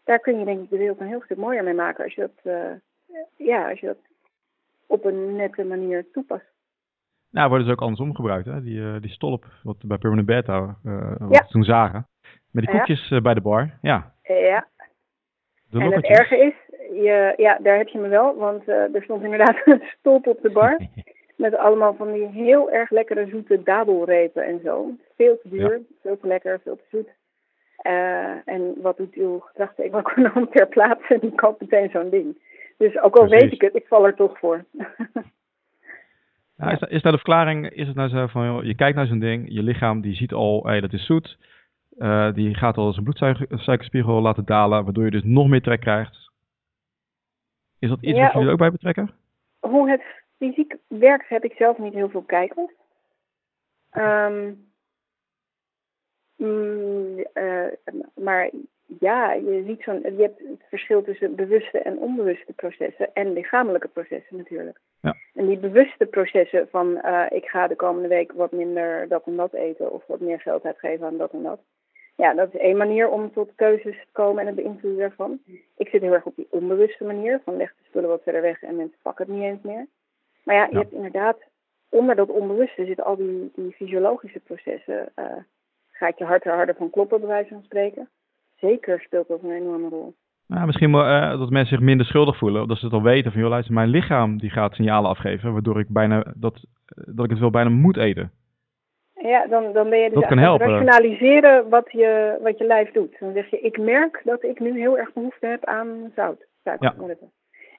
daar 0.04 0.19
kun 0.19 0.38
je 0.38 0.45
denk 0.45 0.62
ik 0.62 0.71
de 0.71 0.76
wereld 0.76 1.00
een 1.00 1.07
heel 1.07 1.23
stuk 1.23 1.37
mooier 1.37 1.64
mee 1.64 1.75
maken 1.75 2.04
als 2.04 2.14
je 2.14 2.21
dat, 2.21 2.54
uh, 2.54 3.16
ja, 3.37 3.71
als 3.71 3.80
je 3.80 3.87
dat 3.87 3.99
op 4.87 5.04
een 5.04 5.37
nette 5.37 5.64
manier 5.64 6.11
toepast. 6.12 6.45
Nou, 7.30 7.49
worden 7.49 7.66
ze 7.66 7.73
ook 7.73 7.80
andersom 7.80 8.14
gebruikt, 8.14 8.47
hè? 8.47 8.62
Die, 8.62 8.78
uh, 8.78 9.00
die 9.00 9.11
stolp, 9.11 9.45
wat 9.62 9.76
bij 9.85 9.99
Permanent 9.99 10.26
Beta 10.26 10.76
uh, 10.85 11.14
wat 11.19 11.35
Ja. 11.35 11.42
we 11.42 11.47
toen 11.49 11.64
zagen. 11.64 12.07
Met 12.50 12.64
die 12.64 12.73
koekjes 12.73 13.11
eh, 13.11 13.21
bij 13.21 13.35
de 13.35 13.40
bar. 13.40 13.78
Ja, 13.83 14.14
Ja, 14.23 14.69
de 15.71 15.80
en 15.80 15.92
het 15.92 16.04
erge 16.04 16.37
is, 16.37 16.54
je, 17.02 17.35
ja, 17.37 17.59
daar 17.62 17.76
heb 17.76 17.88
je 17.88 17.99
me 17.99 18.09
wel, 18.09 18.37
want 18.37 18.69
uh, 18.69 18.95
er 18.95 19.02
stond 19.02 19.23
inderdaad 19.23 19.57
een 19.66 19.83
stolp 19.99 20.26
op 20.26 20.42
de 20.42 20.50
bar. 20.50 20.78
Met 21.40 21.56
allemaal 21.56 21.94
van 21.94 22.12
die 22.12 22.26
heel 22.26 22.70
erg 22.70 22.90
lekkere 22.90 23.26
zoete 23.26 23.62
dadelrepen 23.62 24.44
en 24.44 24.61
zo. 24.64 24.90
Veel 25.16 25.38
te 25.42 25.49
duur, 25.49 25.80
veel 26.02 26.18
te 26.18 26.26
lekker, 26.26 26.61
veel 26.61 26.76
te 26.76 26.85
zoet. 26.90 27.09
Uh, 27.87 28.49
en 28.49 28.75
wat 28.82 28.97
doet 28.97 29.14
uw 29.14 29.38
gedragseconoom 29.38 30.50
ter 30.50 30.68
plaatse? 30.68 31.18
Die 31.20 31.35
koopt 31.35 31.61
meteen 31.61 31.90
zo'n 31.90 32.11
ding. 32.11 32.38
Dus 32.76 32.99
ook 33.00 33.16
al 33.16 33.26
Precies. 33.26 33.42
weet 33.42 33.52
ik 33.52 33.61
het, 33.61 33.75
ik 33.75 33.87
val 33.87 34.06
er 34.06 34.14
toch 34.14 34.38
voor. 34.38 34.64
Ja, 36.56 36.70
is, 36.70 36.78
dat, 36.78 36.90
is 36.90 37.02
dat 37.02 37.12
de 37.12 37.18
verklaring? 37.18 37.70
Is 37.70 37.87
het 37.87 37.97
nou 37.97 38.09
zo 38.09 38.26
van, 38.26 38.44
joh, 38.44 38.64
je 38.64 38.75
kijkt 38.75 38.97
naar 38.97 39.06
zo'n 39.06 39.18
ding, 39.18 39.47
je 39.49 39.62
lichaam 39.62 40.00
die 40.00 40.14
ziet 40.14 40.32
al, 40.32 40.66
hé, 40.66 40.80
dat 40.80 40.92
is 40.92 41.06
zoet. 41.06 41.38
Eh, 41.99 42.32
die 42.32 42.54
gaat 42.54 42.76
al 42.76 42.92
zijn 42.92 43.04
bloedsuikerspiegel 43.04 44.20
laten 44.20 44.44
dalen, 44.44 44.85
waardoor 44.85 45.04
je 45.04 45.11
dus 45.11 45.25
nog 45.25 45.49
meer 45.49 45.62
trek 45.62 45.80
krijgt. 45.80 46.30
Is 47.78 47.88
dat 47.88 47.99
iets 48.00 48.18
Ja, 48.18 48.25
wat 48.25 48.32
jullie 48.32 48.50
ook 48.50 48.59
bij 48.59 48.70
betrekken? 48.70 49.11
Hoe 49.61 49.90
het 49.90 50.02
fysiek 50.40 50.76
werkt, 50.87 51.28
heb 51.28 51.44
ik 51.44 51.52
zelf 51.52 51.78
niet 51.78 51.94
heel 51.94 52.09
veel 52.09 52.23
kijk 52.23 52.56
op. 52.56 52.73
Ehm, 53.90 54.52
mm, 56.37 57.18
eh, 57.32 57.66
maar 58.14 58.50
ja, 58.99 59.32
je 59.32 59.62
ziet 59.66 59.82
zo'n. 59.82 60.00
Je 60.02 60.23
hebt 60.23 60.38
het 60.38 60.62
verschil 60.68 61.02
tussen 61.02 61.35
bewuste 61.35 61.78
en 61.78 61.99
onbewuste 61.99 62.52
processen 62.52 63.14
en 63.14 63.32
lichamelijke 63.32 63.88
processen 63.88 64.37
natuurlijk. 64.37 64.78
Ja. 65.00 65.16
En 65.35 65.47
die 65.47 65.59
bewuste 65.59 66.06
processen 66.06 66.68
van 66.70 67.00
eh, 67.00 67.26
ik 67.30 67.44
ga 67.44 67.66
de 67.66 67.76
komende 67.76 68.09
week 68.09 68.32
wat 68.32 68.52
minder 68.52 69.09
dat 69.09 69.26
en 69.26 69.37
dat 69.37 69.52
eten 69.52 69.92
of 69.92 70.06
wat 70.06 70.20
meer 70.20 70.40
geld 70.40 70.64
uitgeven 70.64 71.06
aan 71.06 71.16
dat 71.16 71.32
en 71.32 71.42
dat. 71.42 71.61
Ja, 72.16 72.35
dat 72.35 72.54
is 72.54 72.61
één 72.61 72.76
manier 72.76 73.09
om 73.09 73.32
tot 73.32 73.52
keuzes 73.54 73.97
te 73.97 74.12
komen 74.12 74.40
en 74.40 74.47
het 74.47 74.56
beïnvloeden 74.56 75.00
daarvan. 75.00 75.40
Ik 75.76 75.88
zit 75.88 76.00
heel 76.00 76.12
erg 76.12 76.25
op 76.25 76.37
die 76.37 76.47
onbewuste 76.50 77.04
manier 77.04 77.40
van 77.44 77.56
leg 77.56 77.68
de 77.68 77.85
spullen 77.85 78.09
wat 78.09 78.23
verder 78.23 78.42
weg 78.42 78.62
en 78.62 78.76
mensen 78.76 78.99
pakken 79.02 79.26
het 79.26 79.35
niet 79.35 79.44
eens 79.44 79.62
meer. 79.62 79.87
Maar 80.44 80.54
ja, 80.56 80.64
je 80.64 80.73
Ja. 80.73 80.78
hebt 80.78 80.92
inderdaad, 80.92 81.38
onder 81.88 82.16
dat 82.16 82.28
onbewuste 82.30 82.85
zitten 82.85 83.04
al 83.04 83.16
die, 83.16 83.50
die 83.54 83.73
fysiologische 83.73 84.40
processen. 84.40 85.09
Uh, 85.16 85.25
gaat 85.90 86.18
je 86.18 86.25
hart 86.25 86.44
er 86.44 86.54
harder 86.54 86.75
van 86.75 86.90
kloppen, 86.90 87.18
bij 87.20 87.28
wijze 87.28 87.49
van 87.49 87.62
spreken? 87.62 88.09
Zeker 88.56 89.00
speelt 89.00 89.28
dat 89.28 89.42
een 89.42 89.50
enorme 89.50 89.88
rol. 89.88 90.14
Nou, 90.47 90.66
misschien 90.66 90.94
eh, 90.94 91.38
dat 91.38 91.50
mensen 91.50 91.76
zich 91.76 91.87
minder 91.87 92.06
schuldig 92.06 92.37
voelen. 92.37 92.68
Dat 92.68 92.78
ze 92.78 92.85
het 92.85 92.94
al 92.94 93.02
weten 93.02 93.32
van, 93.32 93.40
joh, 93.40 93.50
luister, 93.50 93.75
mijn 93.75 93.88
lichaam 93.88 94.38
die 94.38 94.50
gaat 94.50 94.75
signalen 94.75 95.11
afgeven, 95.11 95.52
waardoor 95.52 95.78
ik 95.80 95.87
bijna, 95.88 96.32
dat, 96.37 96.54
eh, 96.54 97.04
dat 97.14 97.25
ik 97.25 97.30
het 97.30 97.40
wel 97.40 97.50
bijna 97.50 97.70
moet 97.70 97.97
eten. 97.97 98.32
Ja, 99.14 99.47
dan, 99.47 99.73
dan 99.73 99.90
ben 99.90 99.99
je 99.99 100.11
dus 100.11 100.23
aan 100.25 100.30
het 100.38 100.47
helpen. 100.47 100.66
rationaliseren 100.66 101.68
wat 101.68 101.92
je, 101.92 102.38
wat 102.42 102.59
je 102.59 102.64
lijf 102.64 102.90
doet. 102.92 103.16
Dan 103.20 103.32
zeg 103.32 103.50
je, 103.50 103.61
ik 103.61 103.78
merk 103.78 104.20
dat 104.25 104.42
ik 104.42 104.61
nu 104.61 104.78
heel 104.78 104.99
erg 104.99 105.12
behoefte 105.12 105.47
heb 105.47 105.64
aan 105.64 106.12
zout. 106.14 106.47
Suiker, 106.64 106.94
Ja. 107.09 107.16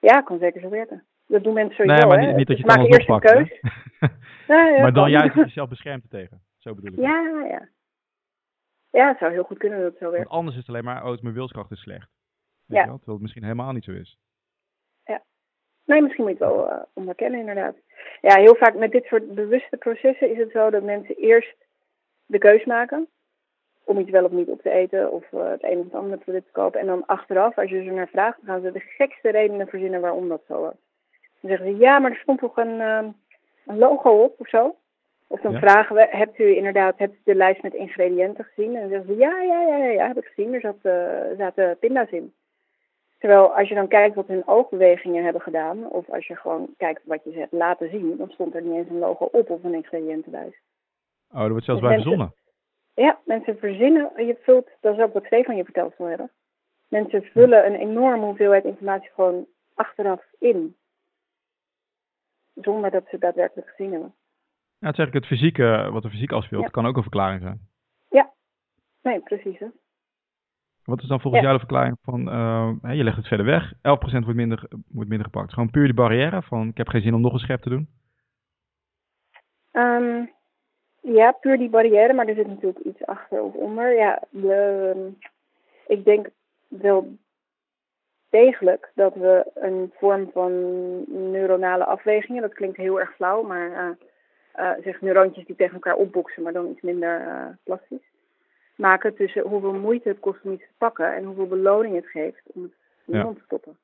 ja, 0.00 0.20
kan 0.20 0.38
zeker 0.38 0.60
zo 0.60 0.68
werken. 0.68 1.04
Dat 1.26 1.42
doen 1.44 1.54
mensen 1.54 1.74
sowieso, 1.74 1.96
nee, 1.96 2.06
maar 2.16 2.26
niet, 2.26 2.36
niet 2.36 2.46
dat 2.46 2.58
je 2.58 2.70
Ze 2.70 2.80
het 2.80 2.90
lospakt. 2.90 3.32
keus. 3.32 3.60
Ja, 4.46 4.68
ja, 4.68 4.80
maar 4.82 4.92
dan 4.92 5.10
juist 5.10 5.26
dat 5.34 5.34
je 5.34 5.40
jezelf 5.44 5.68
beschermt 5.68 6.02
er 6.02 6.08
tegen. 6.08 6.42
Zo 6.58 6.74
bedoel 6.74 6.92
ik. 6.92 6.98
Ja, 6.98 7.44
ja. 7.48 7.68
Ja, 8.90 9.08
het 9.08 9.18
zou 9.18 9.32
heel 9.32 9.42
goed 9.42 9.58
kunnen 9.58 9.78
dat 9.80 9.88
het 9.90 9.98
zo 9.98 10.10
werkt. 10.10 10.18
Want 10.28 10.36
anders 10.38 10.56
is 10.56 10.60
het 10.66 10.70
alleen 10.70 10.84
maar, 10.84 11.04
oh, 11.06 11.20
mijn 11.20 11.34
wilskracht 11.34 11.70
is 11.70 11.80
slecht. 11.80 12.08
Weet 12.66 12.76
Ja. 12.76 12.80
je 12.80 12.86
wel? 12.86 12.96
Terwijl 12.96 13.12
het 13.16 13.20
misschien 13.20 13.42
helemaal 13.42 13.72
niet 13.72 13.84
zo 13.84 13.92
is. 13.92 14.18
Nee, 15.84 16.02
misschien 16.02 16.24
moet 16.24 16.38
je 16.38 16.44
het 16.44 16.54
wel 16.54 16.66
uh, 16.72 16.82
onderkennen, 16.92 17.40
inderdaad. 17.40 17.74
Ja, 18.20 18.34
heel 18.40 18.54
vaak 18.56 18.74
met 18.74 18.90
dit 18.92 19.04
soort 19.04 19.34
bewuste 19.34 19.76
processen 19.76 20.30
is 20.30 20.38
het 20.38 20.50
zo 20.50 20.70
dat 20.70 20.82
mensen 20.82 21.14
eerst 21.16 21.56
de 22.26 22.38
keus 22.38 22.64
maken. 22.64 23.08
om 23.84 23.98
iets 23.98 24.10
wel 24.10 24.24
of 24.24 24.30
niet 24.30 24.48
op 24.48 24.62
te 24.62 24.70
eten 24.70 25.12
of 25.12 25.32
uh, 25.32 25.48
het 25.50 25.62
een 25.62 25.78
of 25.78 25.84
het 25.84 25.94
andere 25.94 26.16
product 26.22 26.46
te 26.46 26.52
kopen. 26.52 26.80
En 26.80 26.86
dan 26.86 27.06
achteraf, 27.06 27.58
als 27.58 27.70
je 27.70 27.76
er 27.78 27.92
naar 27.92 28.08
vraagt, 28.08 28.38
gaan 28.44 28.60
ze 28.62 28.72
de 28.72 28.80
gekste 28.80 29.30
redenen 29.30 29.66
verzinnen 29.66 30.00
waarom 30.00 30.28
dat 30.28 30.42
zo 30.48 30.60
was. 30.60 30.74
Dan 31.42 31.50
zeggen 31.50 31.66
ze, 31.72 31.76
ja, 31.76 31.98
maar 31.98 32.10
er 32.10 32.16
stond 32.16 32.38
toch 32.38 32.56
een, 32.56 32.74
uh, 32.80 32.98
een 33.66 33.78
logo 33.78 34.22
op 34.22 34.40
of 34.40 34.48
zo? 34.48 34.76
Of 35.26 35.40
dan 35.40 35.52
Ja. 35.52 35.58
vragen 35.58 35.96
we, 35.96 36.06
hebt 36.10 36.38
u 36.38 36.56
inderdaad 36.56 36.98
hebt 36.98 37.14
u 37.14 37.20
de 37.24 37.34
lijst 37.34 37.62
met 37.62 37.74
ingrediënten 37.74 38.44
gezien? 38.44 38.74
En 38.74 38.80
dan 38.80 38.88
zeggen 38.90 39.06
ze, 39.14 39.20
ja, 39.20 39.40
ja, 39.42 39.60
ja, 39.60 39.76
ja, 39.76 39.84
ja 39.90 40.06
heb 40.06 40.16
ik 40.18 40.24
gezien. 40.34 40.54
Er 40.54 40.60
zat, 40.60 40.76
uh, 40.82 41.38
zaten 41.38 41.78
pinda's 41.78 42.10
in. 42.10 42.32
Terwijl 43.18 43.54
als 43.56 43.68
je 43.68 43.74
dan 43.74 43.88
kijkt 43.88 44.14
wat 44.14 44.26
hun 44.26 44.46
oogbewegingen 44.46 45.24
hebben 45.24 45.42
gedaan, 45.42 45.88
of 45.90 46.10
als 46.10 46.26
je 46.26 46.36
gewoon 46.36 46.74
kijkt 46.76 47.00
wat 47.04 47.24
je 47.24 47.32
ze 47.32 47.38
hebt 47.38 47.52
laten 47.52 47.90
zien, 47.90 48.16
dan 48.16 48.30
stond 48.30 48.54
er 48.54 48.62
niet 48.62 48.74
eens 48.76 48.88
een 48.88 48.98
logo 48.98 49.24
op 49.32 49.50
of 49.50 49.64
een 49.64 49.74
ingrediëntenlijst. 49.74 50.60
Oh, 51.34 51.42
er 51.42 51.50
wordt 51.50 51.64
zelfs 51.64 51.80
Dus 51.80 51.88
bij 51.90 51.98
mensen- 51.98 52.02
verzonnen. 52.18 52.34
Ja, 52.94 53.18
mensen 53.24 53.58
verzinnen, 53.58 54.26
je 54.26 54.36
vult, 54.42 54.68
dat 54.80 54.96
is 54.98 55.02
ook 55.04 55.12
wat 55.12 55.24
Stefan 55.24 55.56
je 55.56 55.64
verteld 55.64 55.94
zal 55.96 56.06
hebben. 56.06 56.30
Mensen 56.88 57.22
vullen 57.22 57.66
een 57.66 57.74
enorme 57.80 58.24
hoeveelheid 58.24 58.64
informatie 58.64 59.10
gewoon 59.14 59.46
achteraf 59.74 60.24
in. 60.38 60.76
Zonder 62.62 62.90
dat 62.90 63.02
ze 63.04 63.08
het 63.10 63.20
daadwerkelijk 63.20 63.68
gezien 63.68 63.92
hebben. 63.92 64.14
Ja, 64.78 64.88
het 64.88 64.98
is 64.98 64.98
eigenlijk 64.98 65.14
het 65.14 65.38
fysieke, 65.38 65.88
wat 65.92 66.04
er 66.04 66.10
fysiek 66.10 66.32
afspeelt, 66.32 66.62
Ja. 66.62 66.68
kan 66.68 66.86
ook 66.86 66.96
een 66.96 67.02
verklaring 67.02 67.42
zijn. 67.42 67.70
Nee, 69.02 69.20
precies. 69.20 69.58
Hè? 69.58 69.66
Wat 70.84 71.02
is 71.02 71.08
dan 71.08 71.20
volgens 71.20 71.42
Ja. 71.42 71.48
jou 71.48 71.60
de 71.60 71.66
verklaring 71.66 71.96
van, 72.02 72.30
eh, 72.30 72.94
je 72.96 73.04
legt 73.04 73.16
het 73.16 73.26
verder 73.26 73.46
weg, 73.46 73.72
11% 73.82 74.24
wordt 74.24 74.38
minder, 74.38 74.68
wordt 74.88 75.08
minder 75.08 75.26
gepakt. 75.26 75.52
Gewoon 75.52 75.70
puur 75.70 75.86
de 75.86 75.94
barrière 75.94 76.42
van, 76.42 76.68
ik 76.68 76.76
heb 76.76 76.88
geen 76.88 77.02
zin 77.02 77.14
om 77.14 77.20
nog 77.20 77.32
een 77.32 77.38
schep 77.38 77.60
te 77.62 77.68
doen. 77.68 77.88
Ehm, 79.70 80.24
ja, 81.00 81.32
puur 81.32 81.58
die 81.58 81.68
barrière, 81.70 82.12
maar 82.12 82.26
er 82.26 82.34
zit 82.34 82.46
natuurlijk 82.46 82.84
iets 82.84 83.06
achter 83.06 83.42
of 83.42 83.54
onder. 83.54 83.96
Ja, 83.96 84.22
de, 84.30 85.12
ik 85.86 86.04
denk 86.04 86.28
wel 86.68 87.16
degelijk 88.32 88.90
dat 88.94 89.14
we 89.14 89.50
een 89.54 89.92
vorm 89.94 90.30
van 90.32 90.52
neuronale 91.30 91.84
afwegingen, 91.84 92.42
dat 92.42 92.54
klinkt 92.54 92.76
heel 92.76 93.00
erg 93.00 93.14
flauw, 93.14 93.42
maar 93.42 93.72
eh 93.72 94.06
eh, 94.52 94.70
zeg 94.82 95.00
neuroontjes 95.00 95.46
die 95.46 95.56
tegen 95.56 95.74
elkaar 95.74 95.94
opboksen, 95.94 96.42
maar 96.42 96.52
dan 96.52 96.70
iets 96.70 96.80
minder 96.80 97.20
eh, 97.20 97.46
plastisch, 97.62 98.10
maken 98.76 99.14
tussen 99.14 99.42
hoeveel 99.42 99.72
moeite 99.74 100.08
het 100.08 100.20
kost 100.20 100.40
om 100.44 100.52
iets 100.52 100.66
te 100.66 100.74
pakken 100.78 101.14
en 101.14 101.24
hoeveel 101.24 101.46
beloning 101.46 101.94
het 101.94 102.06
geeft 102.06 102.42
om 102.46 102.62
het 102.62 102.72
in 103.06 103.14
Ja. 103.18 103.24
te 103.32 103.40
stoppen. 103.44 103.76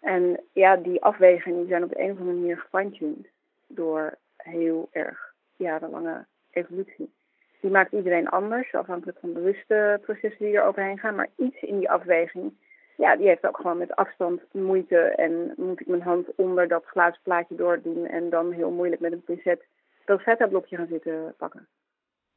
En 0.00 0.40
ja, 0.52 0.76
die 0.76 1.02
afwegingen 1.02 1.58
die 1.58 1.68
zijn 1.68 1.82
op 1.82 1.88
de 1.88 2.00
een 2.00 2.10
of 2.10 2.18
andere 2.18 2.36
manier 2.36 2.58
gefine-tuned 2.58 3.28
door 3.66 4.14
heel 4.36 4.88
erg 4.92 5.32
jarenlange 5.56 6.24
evolutie. 6.50 7.12
Die 7.60 7.70
maakt 7.70 7.92
iedereen 7.92 8.28
anders, 8.28 8.74
afhankelijk 8.74 9.18
van 9.20 9.32
bewuste 9.32 9.98
processen 10.02 10.44
die 10.46 10.56
er 10.56 10.64
overheen 10.64 10.98
gaan. 10.98 11.14
Maar 11.14 11.28
iets 11.36 11.62
in 11.62 11.78
die 11.78 11.90
afweging, 11.90 12.52
ja, 12.96 13.16
die 13.16 13.26
heeft 13.26 13.46
ook 13.46 13.56
gewoon 13.56 13.78
met 13.78 13.96
afstand 13.96 14.40
moeite. 14.52 14.98
En 14.98 15.52
moet 15.56 15.80
ik 15.80 15.86
mijn 15.86 16.02
hand 16.02 16.34
onder 16.36 16.68
dat 16.68 16.84
glazen 16.84 17.20
plaatje 17.22 17.54
doordoen 17.54 18.06
en 18.06 18.30
dan 18.30 18.52
heel 18.52 18.70
moeilijk 18.70 19.00
met 19.00 19.12
een 19.12 19.24
pincet 19.24 19.64
dat 20.04 20.22
feta-blokje 20.22 20.76
gaan 20.76 20.86
zitten 20.86 21.34
pakken. 21.36 21.66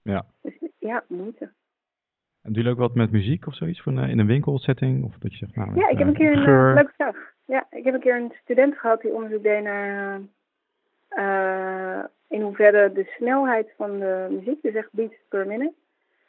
Ja. 0.02 0.26
Dus 0.42 0.54
ja, 0.80 1.04
moeite. 1.08 1.46
En 2.42 2.54
doen 2.54 2.64
jullie 2.64 2.72
ook 2.72 2.78
wat 2.78 2.96
met 2.96 3.12
muziek 3.12 3.48
of 3.48 3.56
zoiets, 3.56 3.82
van, 3.82 4.00
eh, 4.00 4.10
in 4.10 4.20
een 4.20 4.28
winkelsetting? 4.28 5.04
Of 5.04 5.18
dat 5.18 5.32
je 5.32 5.38
zegt, 5.38 5.56
nou, 5.56 5.76
Ja, 5.76 5.88
ik 5.88 5.98
heb 5.98 6.08
eh, 6.08 6.08
een 6.08 6.14
keer 6.14 6.32
een 6.32 6.46
eh, 6.46 6.74
leuke 6.76 6.94
vraag. 6.96 7.34
Ja, 7.46 7.68
ik 7.70 7.84
heb 7.84 7.94
een 7.94 8.00
keer 8.00 8.16
een 8.16 8.34
student 8.42 8.78
gehad 8.78 9.02
die 9.02 9.14
onderzoek 9.14 9.44
deed 9.44 9.64
naar 9.64 10.22
eh, 11.08 12.04
in 12.28 12.42
hoeverre 12.42 12.92
de 12.92 13.04
snelheid 13.04 13.74
van 13.78 14.00
de 14.00 14.28
muziek, 14.30 14.62
dus 14.62 14.74
echt 14.74 14.90
beats 14.92 15.16
per 15.30 15.48
minute, 15.48 15.74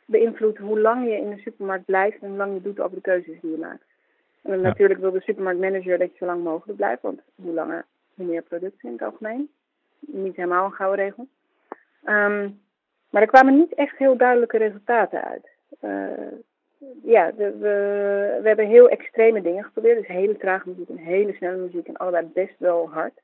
beïnvloedt 0.07 0.59
hoe 0.59 0.81
lang 0.81 1.05
je 1.05 1.17
in 1.17 1.31
de 1.31 1.39
supermarkt 1.39 1.85
blijft 1.85 2.23
en 2.23 2.29
hoe 2.29 2.37
lang 2.37 2.55
je 2.55 2.63
doet 2.63 2.81
over 2.81 2.97
de 2.97 3.03
keuzes 3.03 3.41
die 3.41 3.51
je 3.51 3.57
maakt. 3.57 3.85
En 4.43 4.51
dan 4.51 4.61
Ja. 4.61 4.69
natuurlijk 4.69 5.01
wil 5.01 5.11
de 5.11 5.21
supermarktmanager 5.21 5.99
dat 5.99 6.11
je 6.11 6.17
zo 6.19 6.27
lang 6.27 6.43
mogelijk 6.43 6.79
blijft, 6.79 7.03
want 7.03 7.21
hoe 7.35 7.53
langer, 7.53 7.85
hoe 8.15 8.27
meer 8.27 8.43
producten 8.43 8.89
in 8.89 8.93
het 8.95 9.03
algemeen. 9.03 9.51
Niet 10.01 10.37
helemaal 10.37 10.65
een 10.65 10.73
gouden 10.73 11.05
regel. 11.05 11.29
Ehm, 12.05 12.51
maar 13.11 13.23
er 13.23 13.29
kwamen 13.29 13.57
niet 13.57 13.75
echt 13.75 13.99
heel 13.99 14.17
duidelijke 14.17 14.59
resultaten 14.59 15.25
uit. 15.25 15.49
Eh, 15.81 16.33
ja, 17.05 17.31
de, 17.31 17.57
we, 17.59 18.39
we 18.43 18.49
hebben 18.49 18.67
heel 18.67 18.89
extreme 18.89 19.43
dingen 19.43 19.65
geprobeerd. 19.65 19.99
Dus 19.99 20.07
hele 20.07 20.37
trage 20.37 20.69
muziek 20.69 20.89
en 20.89 20.97
hele 20.97 21.33
snelle 21.33 21.57
muziek 21.57 21.87
en 21.87 21.97
allebei 21.97 22.27
best 22.35 22.59
wel 22.59 22.91
hard. 22.91 23.21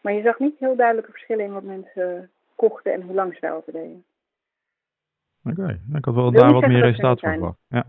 Maar 0.00 0.12
je 0.12 0.22
zag 0.22 0.38
niet 0.38 0.58
heel 0.58 0.76
duidelijke 0.76 1.10
verschillen 1.10 1.44
in 1.44 1.52
wat 1.52 1.62
mensen 1.62 2.30
kochten 2.54 2.92
en 2.92 3.02
hoe 3.02 3.14
lang 3.14 3.34
ze 3.34 3.40
daarover 3.40 3.72
deden. 3.72 4.04
Oké, 5.44 5.80
ik 5.94 6.04
had 6.04 6.14
wel 6.14 6.30
daar 6.32 6.52
wat 6.52 6.66
meer 6.66 6.94
ze 6.94 7.00
van 7.00 7.18
verwacht. 7.18 7.58
Ja. 7.68 7.86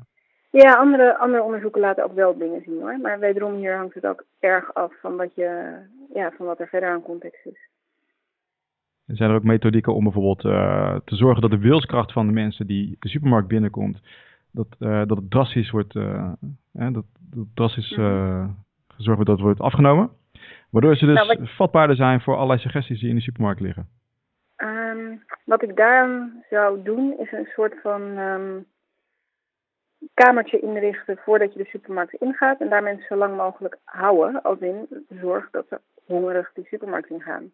Ja, 0.61 0.73
andere, 0.75 1.17
andere 1.17 1.43
onderzoeken 1.43 1.81
laten 1.81 2.03
ook 2.03 2.13
wel 2.13 2.37
dingen 2.37 2.61
zien 2.65 2.81
hoor. 2.81 2.97
Maar 3.01 3.19
wederom 3.19 3.53
hier 3.55 3.75
hangt 3.75 3.93
het 3.93 4.05
ook 4.05 4.23
erg 4.39 4.73
af 4.73 4.93
van 5.01 5.15
wat, 5.15 5.35
je, 5.35 5.75
ja, 6.13 6.31
van 6.37 6.45
wat 6.45 6.59
er 6.59 6.67
verder 6.67 6.89
aan 6.89 7.01
context 7.01 7.45
is. 7.45 7.57
Zijn 9.05 9.29
er 9.29 9.35
ook 9.35 9.43
methodieken 9.43 9.93
om 9.93 10.03
bijvoorbeeld 10.03 10.45
eh, 10.45 10.95
te 11.05 11.15
zorgen 11.15 11.41
dat 11.41 11.51
de 11.51 11.57
wilskracht 11.57 12.11
van 12.11 12.27
de 12.27 12.33
mensen 12.33 12.67
die 12.67 12.95
de 12.99 13.09
supermarkt 13.09 13.47
binnenkomt, 13.47 14.01
dat, 14.51 14.67
eh, 14.79 15.01
dat 15.05 15.17
het 15.17 15.31
drastisch 15.31 15.69
wordt, 15.71 15.95
eh, 15.95 16.31
dat, 16.71 17.05
dat 17.29 17.45
drastisch 17.53 17.91
eh, 17.97 18.45
gezorgd 18.87 19.15
wordt 19.15 19.25
dat 19.25 19.35
het 19.37 19.45
wordt 19.45 19.59
afgenomen. 19.61 20.09
Waardoor 20.69 20.95
ze 20.95 21.05
dus 21.05 21.15
Nou, 21.15 21.27
wat- 21.27 21.49
vatbaarder 21.49 21.95
zijn 21.95 22.21
voor 22.21 22.35
allerlei 22.35 22.59
suggesties 22.59 22.99
die 22.99 23.09
in 23.09 23.15
de 23.15 23.21
supermarkt 23.21 23.61
liggen. 23.61 23.87
Ehm, 24.55 25.15
wat 25.45 25.63
ik 25.63 25.75
daarom 25.75 26.43
zou 26.49 26.83
doen, 26.83 27.15
is 27.19 27.31
een 27.31 27.47
soort 27.53 27.73
van 27.81 28.01
ehm, 28.17 28.51
kamertje 30.13 30.59
inrichten 30.59 31.17
voordat 31.17 31.53
je 31.53 31.63
de 31.63 31.69
supermarkt 31.69 32.13
ingaat. 32.13 32.59
En 32.61 32.69
daar 32.69 32.83
mensen 32.83 33.05
zo 33.07 33.15
lang 33.15 33.35
mogelijk 33.37 33.77
houden. 33.83 34.41
Als 34.41 34.59
in 34.59 35.05
zorg 35.21 35.49
dat 35.51 35.65
ze 35.69 35.79
hongerig 36.05 36.51
die 36.53 36.65
supermarkt 36.65 37.09
ingaan. 37.09 37.51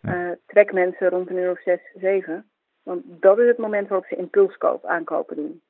Eh, 0.00 0.30
trek 0.46 0.72
mensen 0.72 1.08
rond 1.08 1.30
een 1.30 1.36
uur 1.36 1.50
of 1.50 1.62
zes, 1.62 1.80
zeven. 1.94 2.50
Want 2.82 3.02
dat 3.06 3.38
is 3.38 3.46
het 3.46 3.58
moment 3.58 3.88
waarop 3.88 4.06
ze 4.06 4.16
impulskoop 4.16 4.84
aankopen 4.84 5.36
doen. 5.36 5.60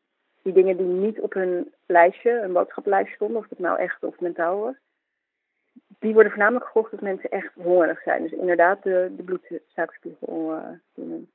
Die 0.43 0.53
dingen 0.53 0.77
die 0.77 0.87
niet 0.87 1.21
op 1.21 1.33
hun 1.33 1.73
lijstje, 1.87 2.41
een 2.41 2.53
boodschappenlijstje 2.53 3.15
stonden, 3.15 3.37
of 3.37 3.49
het 3.49 3.59
nou 3.59 3.79
echt 3.79 4.05
of 4.05 4.21
mentaal 4.21 4.61
was. 4.61 4.75
Die 5.99 6.13
worden 6.13 6.33
voornamelijk 6.33 6.67
gekocht 6.67 6.93
als 6.93 7.01
mensen 7.01 7.31
echt 7.31 7.53
hongerig 7.55 8.03
zijn. 8.03 8.23
Dus 8.23 8.33
inderdaad 8.33 8.83
de, 8.83 9.13
de 9.17 9.23
bloedsuikerspiegel 9.23 10.55
uh, 10.55 10.63
doen. 10.95 11.31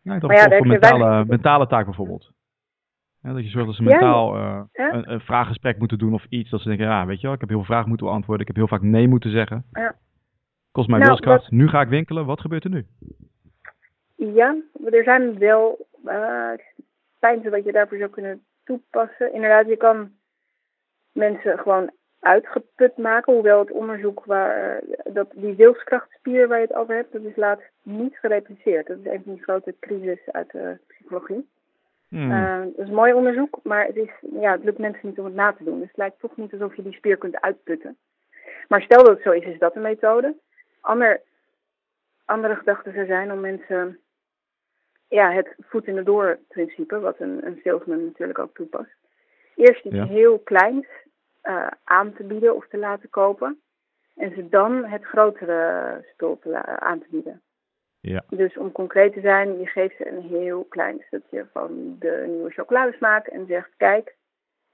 Ja, 0.00 0.14
ik 0.14 0.20
dacht 0.20 0.32
Maar 0.32 0.36
ja, 0.36 0.40
voor 0.40 0.50
daar 0.50 0.58
heb 0.58 0.62
je 0.64 0.68
mentale, 0.68 1.04
weinig- 1.04 1.26
mentale 1.28 1.66
taak 1.66 1.84
bijvoorbeeld. 1.84 2.30
Ja, 3.22 3.32
dat 3.32 3.44
je 3.44 3.50
zorgt 3.50 3.66
dat 3.66 3.76
ze 3.76 3.82
mentaal 3.82 4.36
eh, 4.36 4.62
een, 4.72 5.12
een 5.12 5.20
vraaggesprek 5.20 5.78
moeten 5.78 5.98
doen 5.98 6.14
of 6.14 6.24
iets. 6.28 6.50
Dat 6.50 6.60
ze 6.60 6.68
denken, 6.68 6.86
ja, 6.86 7.06
weet 7.06 7.20
je 7.20 7.26
wel, 7.26 7.34
ik 7.34 7.40
heb 7.40 7.48
heel 7.48 7.58
veel 7.58 7.66
vragen 7.66 7.88
moeten 7.88 8.06
beantwoorden. 8.06 8.46
Ik 8.46 8.54
heb 8.54 8.56
heel 8.56 8.78
vaak 8.78 8.88
nee 8.88 9.08
moeten 9.08 9.30
zeggen. 9.30 9.64
Ja. 9.72 9.94
Kost 10.72 10.88
mij 10.88 10.98
Nou, 10.98 11.10
wilskracht. 11.10 11.50
Nu 11.50 11.68
ga 11.68 11.80
ik 11.80 11.88
winkelen. 11.88 12.26
Wat 12.26 12.40
gebeurt 12.40 12.64
er 12.64 12.70
nu? 12.70 12.86
Ja, 14.16 14.56
er 14.84 15.04
zijn 15.04 15.38
wel 15.38 15.86
uh, 16.04 16.50
pijnzen 17.18 17.50
wat 17.50 17.64
je 17.64 17.72
daarvoor 17.72 17.98
zou 17.98 18.10
kunnen 18.10 18.42
toepassen. 18.64 19.32
Inderdaad, 19.32 19.66
je 19.66 19.76
kan 19.76 20.10
mensen 21.12 21.58
gewoon 21.58 21.90
uitgeput 22.20 22.96
maken. 22.96 23.32
Hoewel 23.32 23.58
het 23.58 23.70
onderzoek 23.70 24.24
waar 24.24 24.80
dat 25.12 25.30
die 25.34 25.54
wilskrachtspier 25.54 26.48
waar 26.48 26.58
je 26.58 26.66
het 26.66 26.76
over 26.76 26.94
hebt, 26.94 27.12
dat 27.12 27.22
is 27.22 27.36
laatst 27.36 27.70
niet 27.82 28.18
gerepliceerd. 28.18 28.86
Dat 28.86 28.98
is 28.98 29.12
een 29.12 29.22
van 29.24 29.32
die 29.32 29.42
grote 29.42 29.74
crisis 29.80 30.18
uit 30.32 30.50
de 30.50 30.78
psychologie. 30.86 31.48
Hmm. 32.08 32.30
Uh, 32.30 32.60
dat 32.60 32.78
is 32.78 32.88
een 32.88 32.94
mooi 32.94 33.12
onderzoek, 33.12 33.58
maar 33.62 33.86
het, 33.86 33.96
is, 33.96 34.10
ja, 34.40 34.52
het 34.52 34.64
lukt 34.64 34.78
mensen 34.78 35.08
niet 35.08 35.18
om 35.18 35.24
het 35.24 35.34
na 35.34 35.52
te 35.52 35.64
doen. 35.64 35.78
Dus 35.78 35.88
het 35.88 35.96
lijkt 35.96 36.20
toch 36.20 36.36
niet 36.36 36.52
alsof 36.52 36.76
je 36.76 36.82
die 36.82 36.92
spier 36.92 37.16
kunt 37.16 37.40
uitputten. 37.40 37.96
Maar 38.68 38.82
stel 38.82 39.04
dat 39.04 39.14
het 39.14 39.22
zo 39.22 39.30
is, 39.30 39.44
is 39.44 39.58
dat 39.58 39.76
een 39.76 39.82
methode. 39.82 40.36
Ander, 40.80 41.20
andere 42.24 42.54
gedachten 42.56 42.92
zou 42.92 43.06
zijn 43.06 43.32
om 43.32 43.40
mensen 43.40 43.98
ja, 45.08 45.32
het 45.32 45.54
voet 45.58 45.86
in 45.86 45.94
de 45.94 46.02
door 46.02 46.38
principe, 46.48 47.00
wat 47.00 47.20
een, 47.20 47.46
een 47.46 47.60
salesman 47.64 48.04
natuurlijk 48.04 48.38
ook 48.38 48.54
toepast. 48.54 48.90
Eerst 49.56 49.84
iets 49.84 49.94
Ja. 49.94 50.06
heel 50.06 50.38
kleins 50.38 50.86
uh, 51.42 51.66
aan 51.84 52.12
te 52.12 52.24
bieden 52.24 52.56
of 52.56 52.68
te 52.68 52.78
laten 52.78 53.10
kopen. 53.10 53.60
En 54.16 54.34
ze 54.34 54.48
dan 54.48 54.84
het 54.84 55.04
grotere 55.04 56.04
spul 56.12 56.38
te 56.38 56.64
aan 56.64 56.98
te 56.98 57.06
bieden. 57.10 57.42
Ja. 58.00 58.24
Dus 58.28 58.56
om 58.56 58.72
concreet 58.72 59.12
te 59.12 59.20
zijn, 59.20 59.58
je 59.58 59.66
geeft 59.66 59.96
ze 59.96 60.08
een 60.08 60.22
heel 60.22 60.64
klein 60.64 61.02
stukje 61.06 61.46
van 61.52 61.96
de 61.98 62.24
nieuwe 62.28 62.50
chocoladesmaak 62.50 63.26
en 63.26 63.46
zegt, 63.46 63.70
kijk, 63.76 64.16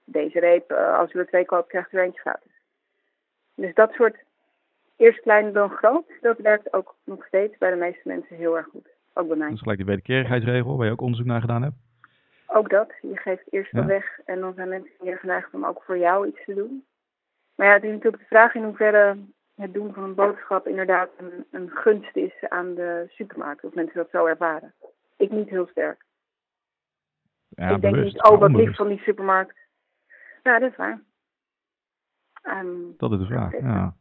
deze 0.04 0.40
reep, 0.40 0.72
uh, 0.72 0.98
als 0.98 1.12
u 1.12 1.18
er 1.18 1.26
twee 1.26 1.44
koopt, 1.44 1.68
krijgt 1.68 1.92
u 1.92 1.96
er 1.96 2.04
eentje 2.04 2.20
gratis. 2.20 2.52
Dus 3.54 3.74
dat 3.74 3.92
soort 3.92 4.16
eerst 4.96 5.20
klein 5.20 5.52
dan 5.52 5.70
groot, 5.70 6.10
dat 6.20 6.38
werkt 6.38 6.72
ook 6.72 6.96
nog 7.04 7.26
steeds 7.26 7.58
bij 7.58 7.70
de 7.70 7.76
meeste 7.76 8.08
mensen 8.08 8.36
heel 8.36 8.56
erg 8.56 8.66
goed. 8.66 8.88
Ook 9.14 9.28
bij 9.28 9.36
mij. 9.36 9.46
Dat 9.46 9.56
is 9.56 9.62
gelijk 9.62 9.78
de 9.78 9.84
wederkerigheidsregel, 9.84 10.76
waar 10.76 10.86
je 10.86 10.92
ook 10.92 11.00
onderzoek 11.00 11.26
naar 11.26 11.40
gedaan 11.40 11.62
hebt. 11.62 11.76
Ook 12.46 12.70
dat. 12.70 12.92
Je 13.02 13.16
geeft 13.16 13.52
eerst 13.52 13.72
Ja. 13.72 13.86
weg 13.86 14.20
en 14.24 14.40
dan 14.40 14.54
zijn 14.54 14.68
mensen 14.68 14.92
meer 15.00 15.18
geneigd 15.18 15.54
om 15.54 15.64
ook 15.64 15.82
voor 15.82 15.98
jou 15.98 16.26
iets 16.26 16.44
te 16.44 16.54
doen. 16.54 16.84
Maar 17.54 17.66
ja, 17.66 17.72
het 17.72 17.82
is 17.84 17.90
natuurlijk 17.90 18.22
de 18.22 18.28
vraag 18.28 18.54
in 18.54 18.64
hoeverre 18.64 19.16
het 19.54 19.72
doen 19.72 19.92
van 19.94 20.02
een 20.02 20.14
boodschap 20.14 20.66
inderdaad 20.66 21.10
een, 21.16 21.46
een 21.50 21.70
gunst 21.70 22.16
is 22.16 22.48
aan 22.48 22.74
de 22.74 23.04
supermarkt. 23.08 23.64
Of 23.64 23.74
mensen 23.74 23.96
dat 23.96 24.10
zo 24.10 24.26
ervaren. 24.26 24.74
Ik 25.16 25.30
niet 25.30 25.48
heel 25.48 25.66
sterk. 25.66 26.04
Ja, 27.48 27.68
ik 27.68 27.80
denk 27.80 27.94
bewust. 27.94 28.14
niet, 28.14 28.22
oh 28.22 28.30
wat 28.30 28.40
lief 28.40 28.48
onbewust. 28.50 28.76
van 28.76 28.88
die 28.88 28.98
supermarkt. 28.98 29.56
Ja, 30.42 30.58
dat 30.58 30.70
is 30.70 30.76
waar. 30.76 31.02
Ehm, 32.42 32.66
Dat 32.96 33.12
is 33.12 33.18
de 33.18 33.26
vraag, 33.26 33.52
ja. 33.52 33.96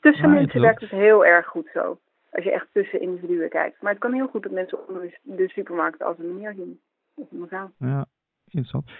tussen 0.00 0.30
mensen 0.30 0.60
werkt 0.60 0.80
het 0.80 0.90
heel 0.90 1.24
erg 1.24 1.46
goed 1.46 1.70
zo. 1.72 1.98
Als 2.30 2.44
je 2.44 2.52
echt 2.52 2.66
tussen 2.72 3.00
individuen 3.00 3.48
kijkt. 3.48 3.82
Maar 3.82 3.92
het 3.92 4.00
kan 4.00 4.12
heel 4.12 4.28
goed 4.28 4.42
dat 4.42 4.52
mensen 4.52 4.88
onder 4.88 5.18
de 5.22 5.48
supermarkt 5.48 6.02
als 6.02 6.18
een 6.18 6.34
meneer 6.34 6.54
zien. 6.54 6.80
Of 7.14 7.30
een 7.30 7.40
mevrouw. 7.40 7.70
Ja, 7.78 8.06
interessant. 8.44 8.90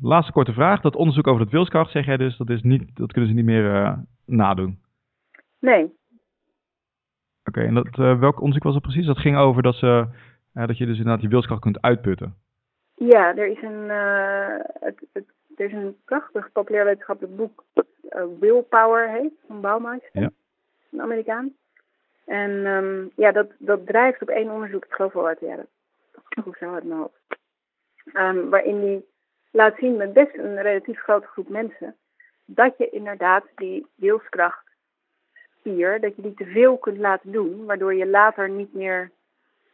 Laatste 0.00 0.32
korte 0.32 0.52
vraag. 0.52 0.80
Dat 0.80 0.96
onderzoek 0.96 1.26
over 1.26 1.40
het 1.40 1.50
wilskracht, 1.50 1.90
zeg 1.90 2.06
jij 2.06 2.16
dus, 2.16 2.36
dat, 2.36 2.50
is 2.50 2.62
niet, 2.62 2.96
dat 2.96 3.12
kunnen 3.12 3.30
ze 3.30 3.36
niet 3.36 3.44
meer 3.44 3.74
eh, 3.74 3.98
nadoen. 4.26 4.80
Nee, 5.58 5.92
Oké, 7.44 7.60
en 7.60 7.74
dat, 7.74 7.86
eh, 7.98 8.18
welk 8.18 8.36
onderzoek 8.40 8.62
was 8.62 8.74
het 8.74 8.82
precies? 8.82 9.06
Dat 9.06 9.18
ging 9.18 9.36
over 9.36 9.62
dat, 9.62 9.74
ze, 9.74 10.06
eh, 10.54 10.66
dat 10.66 10.78
je 10.78 10.86
dus 10.86 10.96
inderdaad 10.96 11.22
je 11.22 11.28
wilskracht 11.28 11.60
kunt 11.60 11.82
uitputten. 11.82 12.34
Ja, 12.94 13.36
er 13.36 13.46
is 13.46 13.62
een, 13.62 13.90
eh, 13.90 14.56
het, 14.80 15.06
het, 15.12 15.24
er 15.56 15.64
is 15.66 15.72
een 15.72 15.96
prachtig 16.04 16.52
populair 16.52 16.84
wetenschappelijk 16.84 17.36
boek 17.36 17.64
dat 17.72 17.86
Willpower 18.40 19.10
heet, 19.10 19.32
van 19.46 19.60
Baumeister, 19.60 20.20
Ja. 20.20 20.30
een 20.90 21.00
Amerikaan. 21.00 21.52
En 22.24 22.66
ehm, 22.66 23.06
ja, 23.16 23.32
dat, 23.32 23.50
dat 23.58 23.86
drijft 23.86 24.22
op 24.22 24.28
één 24.28 24.50
onderzoek, 24.50 24.84
ik 24.84 24.92
geloof 24.92 25.12
wel 25.12 25.26
uit 25.26 25.38
de 25.40 25.46
jaren 25.46 25.66
80 26.12 26.46
of 26.46 26.56
zo 26.56 26.74
uit 26.74 26.84
mijn 26.84 27.00
hoofd. 27.00 27.20
Ehm, 28.12 28.48
waarin 28.48 28.80
die 28.80 29.04
laat 29.50 29.76
zien 29.78 29.96
met 29.96 30.12
best 30.12 30.34
een 30.36 30.62
relatief 30.62 31.00
grote 31.00 31.26
groep 31.26 31.48
mensen, 31.48 31.96
dat 32.44 32.74
je 32.78 32.90
inderdaad 32.90 33.44
die 33.54 33.86
wilskracht 33.94 34.66
spier, 35.58 36.00
dat 36.00 36.16
je 36.16 36.22
die 36.22 36.34
te 36.34 36.44
veel 36.44 36.78
kunt 36.78 36.98
laten 36.98 37.32
doen, 37.32 37.64
waardoor 37.64 37.94
je 37.94 38.06
later 38.06 38.48
niet 38.48 38.74
meer 38.74 39.10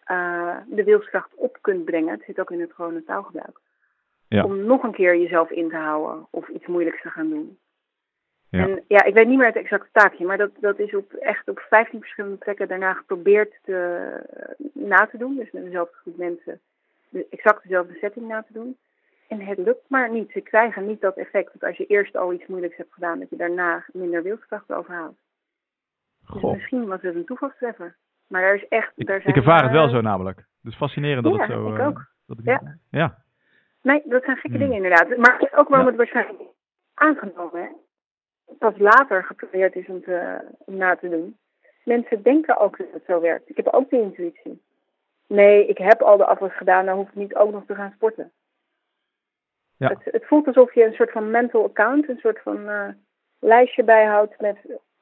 eh, 0.05 0.57
de 0.67 0.85
wilskracht 0.85 1.35
op 1.35 1.59
kunt 1.61 1.85
brengen. 1.85 2.13
Het 2.13 2.25
zit 2.27 2.41
ook 2.41 2.51
in 2.51 2.61
het 2.61 2.73
gewone 2.73 3.05
taalgebruik. 3.05 3.61
Ja. 4.29 4.45
Om 4.45 4.65
nog 4.65 4.83
een 4.83 4.93
keer 4.93 5.17
jezelf 5.17 5.51
in 5.51 5.69
te 5.69 5.77
houden 5.77 6.27
of 6.31 6.49
iets 6.49 6.67
moeilijks 6.67 7.03
te 7.03 7.11
gaan 7.11 7.29
doen. 7.29 7.59
Ja. 8.51 8.63
En 8.63 8.85
ja, 8.89 9.05
ik 9.05 9.15
weet 9.15 9.27
niet 9.27 9.39
meer 9.39 9.47
het 9.47 9.57
exacte 9.57 9.89
taakje, 9.93 10.25
maar 10.25 10.37
dat, 10.37 10.51
dat 10.61 10.79
is 10.79 10.95
op, 10.95 11.13
echt 11.13 11.49
op 11.49 11.59
15 11.69 12.01
verschillende 12.01 12.37
plekken 12.37 12.69
daarna 12.69 12.93
geprobeerd 12.93 13.59
te, 13.63 14.09
na 14.73 15.07
te 15.07 15.19
doen. 15.19 15.37
Dus 15.37 15.51
met 15.51 15.65
dezelfde 15.65 15.95
groep 15.95 16.17
mensen 16.17 16.61
de, 17.09 17.27
exact 17.31 17.63
dezelfde 17.63 17.95
setting 18.01 18.29
na 18.29 18.43
te 18.43 18.53
doen. 18.53 18.77
En 19.29 19.41
het 19.41 19.59
lukt 19.59 19.88
maar 19.88 20.11
niet. 20.11 20.31
Ze 20.31 20.41
krijgen 20.41 20.87
niet 20.87 21.01
dat 21.01 21.17
effect 21.17 21.53
dat 21.53 21.62
als 21.69 21.77
je 21.77 21.87
eerst 21.87 22.17
al 22.17 22.33
iets 22.33 22.47
moeilijks 22.47 22.77
hebt 22.77 22.93
gedaan, 22.93 23.19
dat 23.19 23.31
je 23.31 23.37
daarna 23.37 23.85
minder 23.93 24.23
wilskracht 24.23 24.73
overhoudt. 24.73 25.19
Dus 26.33 26.43
misschien 26.43 26.87
was 26.87 27.03
het 27.03 27.14
een 27.14 27.25
toevalstreffer. 27.25 27.97
Maar 28.27 28.43
er 28.43 28.55
is 28.55 28.69
echt. 28.69 28.93
Ik, 28.97 29.07
daar 29.07 29.17
ik 29.17 29.23
zijn, 29.23 29.35
ervaar 29.35 29.62
het 29.62 29.73
wel 29.73 29.85
eh, 29.85 29.91
zo 29.91 30.01
namelijk. 30.01 30.45
Dus 30.62 30.77
fascinerend 30.77 31.25
dat 31.25 31.35
ja, 31.35 31.41
het 31.41 31.51
zo... 31.51 31.73
ik 31.73 31.79
eh, 31.79 31.87
ook. 31.87 32.07
dat 32.27 32.37
het- 32.37 32.47
Ja. 32.47 32.77
ja. 32.91 33.17
Nee, 33.83 34.03
dat 34.05 34.25
zijn 34.25 34.37
gekke 34.37 34.57
Hmm. 34.57 34.67
dingen 34.67 34.77
inderdaad. 34.85 35.17
Maar 35.17 35.33
het 35.38 35.43
is 35.53 35.57
ook 35.59 35.69
waarom 35.69 35.88
Ja. 35.91 35.97
het 35.97 35.97
waarschijnlijk 35.97 36.49
aangenomen 36.95 37.62
hè. 37.62 37.69
Pas 38.59 38.79
later 38.79 39.25
geprobeerd 39.25 39.75
is 39.77 39.87
om, 39.88 40.03
te, 40.03 40.38
om 40.59 40.77
na 40.77 40.97
te 40.97 41.09
doen. 41.09 41.37
Mensen 41.85 42.23
denken 42.23 42.59
ook 42.59 42.79
dat 42.79 42.87
het 42.93 43.05
zo 43.07 43.21
werkt. 43.21 43.49
Ik 43.49 43.57
heb 43.57 43.67
ook 43.67 43.91
die 43.91 44.01
intuïtie. 44.01 44.62
Nee, 45.27 45.67
ik 45.67 45.79
heb 45.79 46.03
al 46.03 46.17
de 46.17 46.25
afwas 46.27 46.57
gedaan, 46.57 46.87
dan 46.87 46.97
hoef 46.97 47.09
ik 47.09 47.14
niet 47.14 47.35
ook 47.35 47.53
nog 47.53 47.64
te 47.67 47.75
gaan 47.75 47.93
sporten. 47.95 48.33
Ja. 49.79 49.88
Het, 49.88 50.12
het 50.12 50.27
voelt 50.27 50.47
alsof 50.47 50.75
je 50.75 50.85
een 50.85 50.93
soort 50.93 51.11
van 51.11 51.31
mental 51.31 51.64
account, 51.64 52.09
een 52.09 52.19
soort 52.19 52.43
van 52.43 52.69
eh, 52.69 52.88
lijstje 53.38 53.85
bijhoudt 53.85 54.41
met 54.41 54.57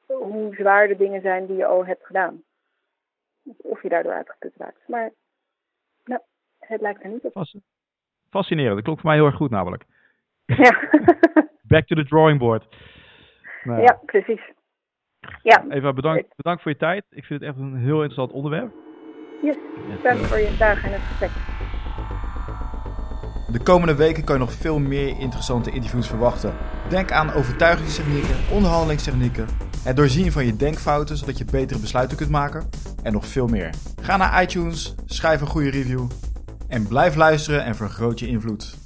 hoe 0.07 0.55
zwaar 0.55 0.89
de 0.89 0.97
dingen 0.97 1.21
zijn 1.21 1.47
die 1.47 1.57
je 1.57 1.67
al 1.67 1.87
hebt 1.87 2.07
gedaan. 2.07 2.43
Of 3.57 3.83
je 3.83 3.89
daardoor 3.89 4.13
uitgeput 4.13 4.53
raakt. 4.57 4.89
Maar 4.89 5.11
nou, 6.05 6.21
het 6.59 6.81
lijkt 6.81 7.03
er 7.03 7.09
niet 7.09 7.25
op. 7.25 7.33
Fas- 7.33 7.57
fascinerend. 8.31 8.75
Dat 8.75 8.85
klopt 8.85 9.01
voor 9.01 9.09
mij 9.11 9.19
heel 9.19 9.27
erg 9.27 9.37
goed 9.37 9.51
namelijk. 9.51 9.85
Ja. 10.45 10.89
Back 11.73 11.87
to 11.87 11.95
the 11.97 12.05
drawing 12.05 12.39
board. 12.39 12.77
Nou, 13.63 13.83
Ja, 13.83 14.01
precies. 14.07 14.41
Ja, 15.43 15.65
Eva, 15.69 15.93
bedankt, 15.93 16.37
bedankt 16.37 16.63
voor 16.63 16.71
je 16.71 16.77
tijd. 16.77 17.05
Ik 17.11 17.25
vind 17.25 17.41
het 17.41 17.49
echt 17.49 17.59
een 17.59 17.77
heel 17.77 17.95
interessant 18.03 18.33
onderwerp. 18.33 18.73
yes. 19.43 19.57
Met, 19.89 20.03
Dank 20.03 20.19
eh, 20.19 20.25
voor 20.25 20.39
je 20.39 20.57
dagen 20.59 20.93
en 20.93 21.01
het 21.01 21.03
gesprek. 21.03 21.31
De 23.57 23.63
komende 23.63 23.95
weken 23.95 24.25
kan 24.25 24.35
je 24.35 24.41
nog 24.41 24.53
veel 24.53 24.79
meer 24.79 25.19
interessante 25.19 25.71
interviews 25.71 26.07
verwachten. 26.07 26.55
Denk 26.89 27.13
aan 27.13 27.33
overtuigingstechnieken, 27.33 28.37
onderhandelingstechnieken, 28.51 29.47
het 29.83 29.97
doorzien 29.97 30.33
van 30.33 30.47
je 30.47 30.57
denkfouten 30.57 31.17
zodat 31.17 31.39
je 31.39 31.45
betere 31.45 31.79
besluiten 31.79 32.17
kunt 32.17 32.31
maken 32.31 32.69
en 33.03 33.13
nog 33.13 33.27
veel 33.27 33.47
meer. 33.47 33.71
Ga 34.03 34.17
naar 34.17 34.43
iTunes, 34.43 34.95
schrijf 35.07 35.41
een 35.41 35.47
goede 35.47 35.71
review 35.71 36.07
en 36.69 36.87
blijf 36.87 37.15
luisteren 37.15 37.65
en 37.65 37.77
vergroot 37.77 38.19
je 38.19 38.29
invloed. 38.29 38.86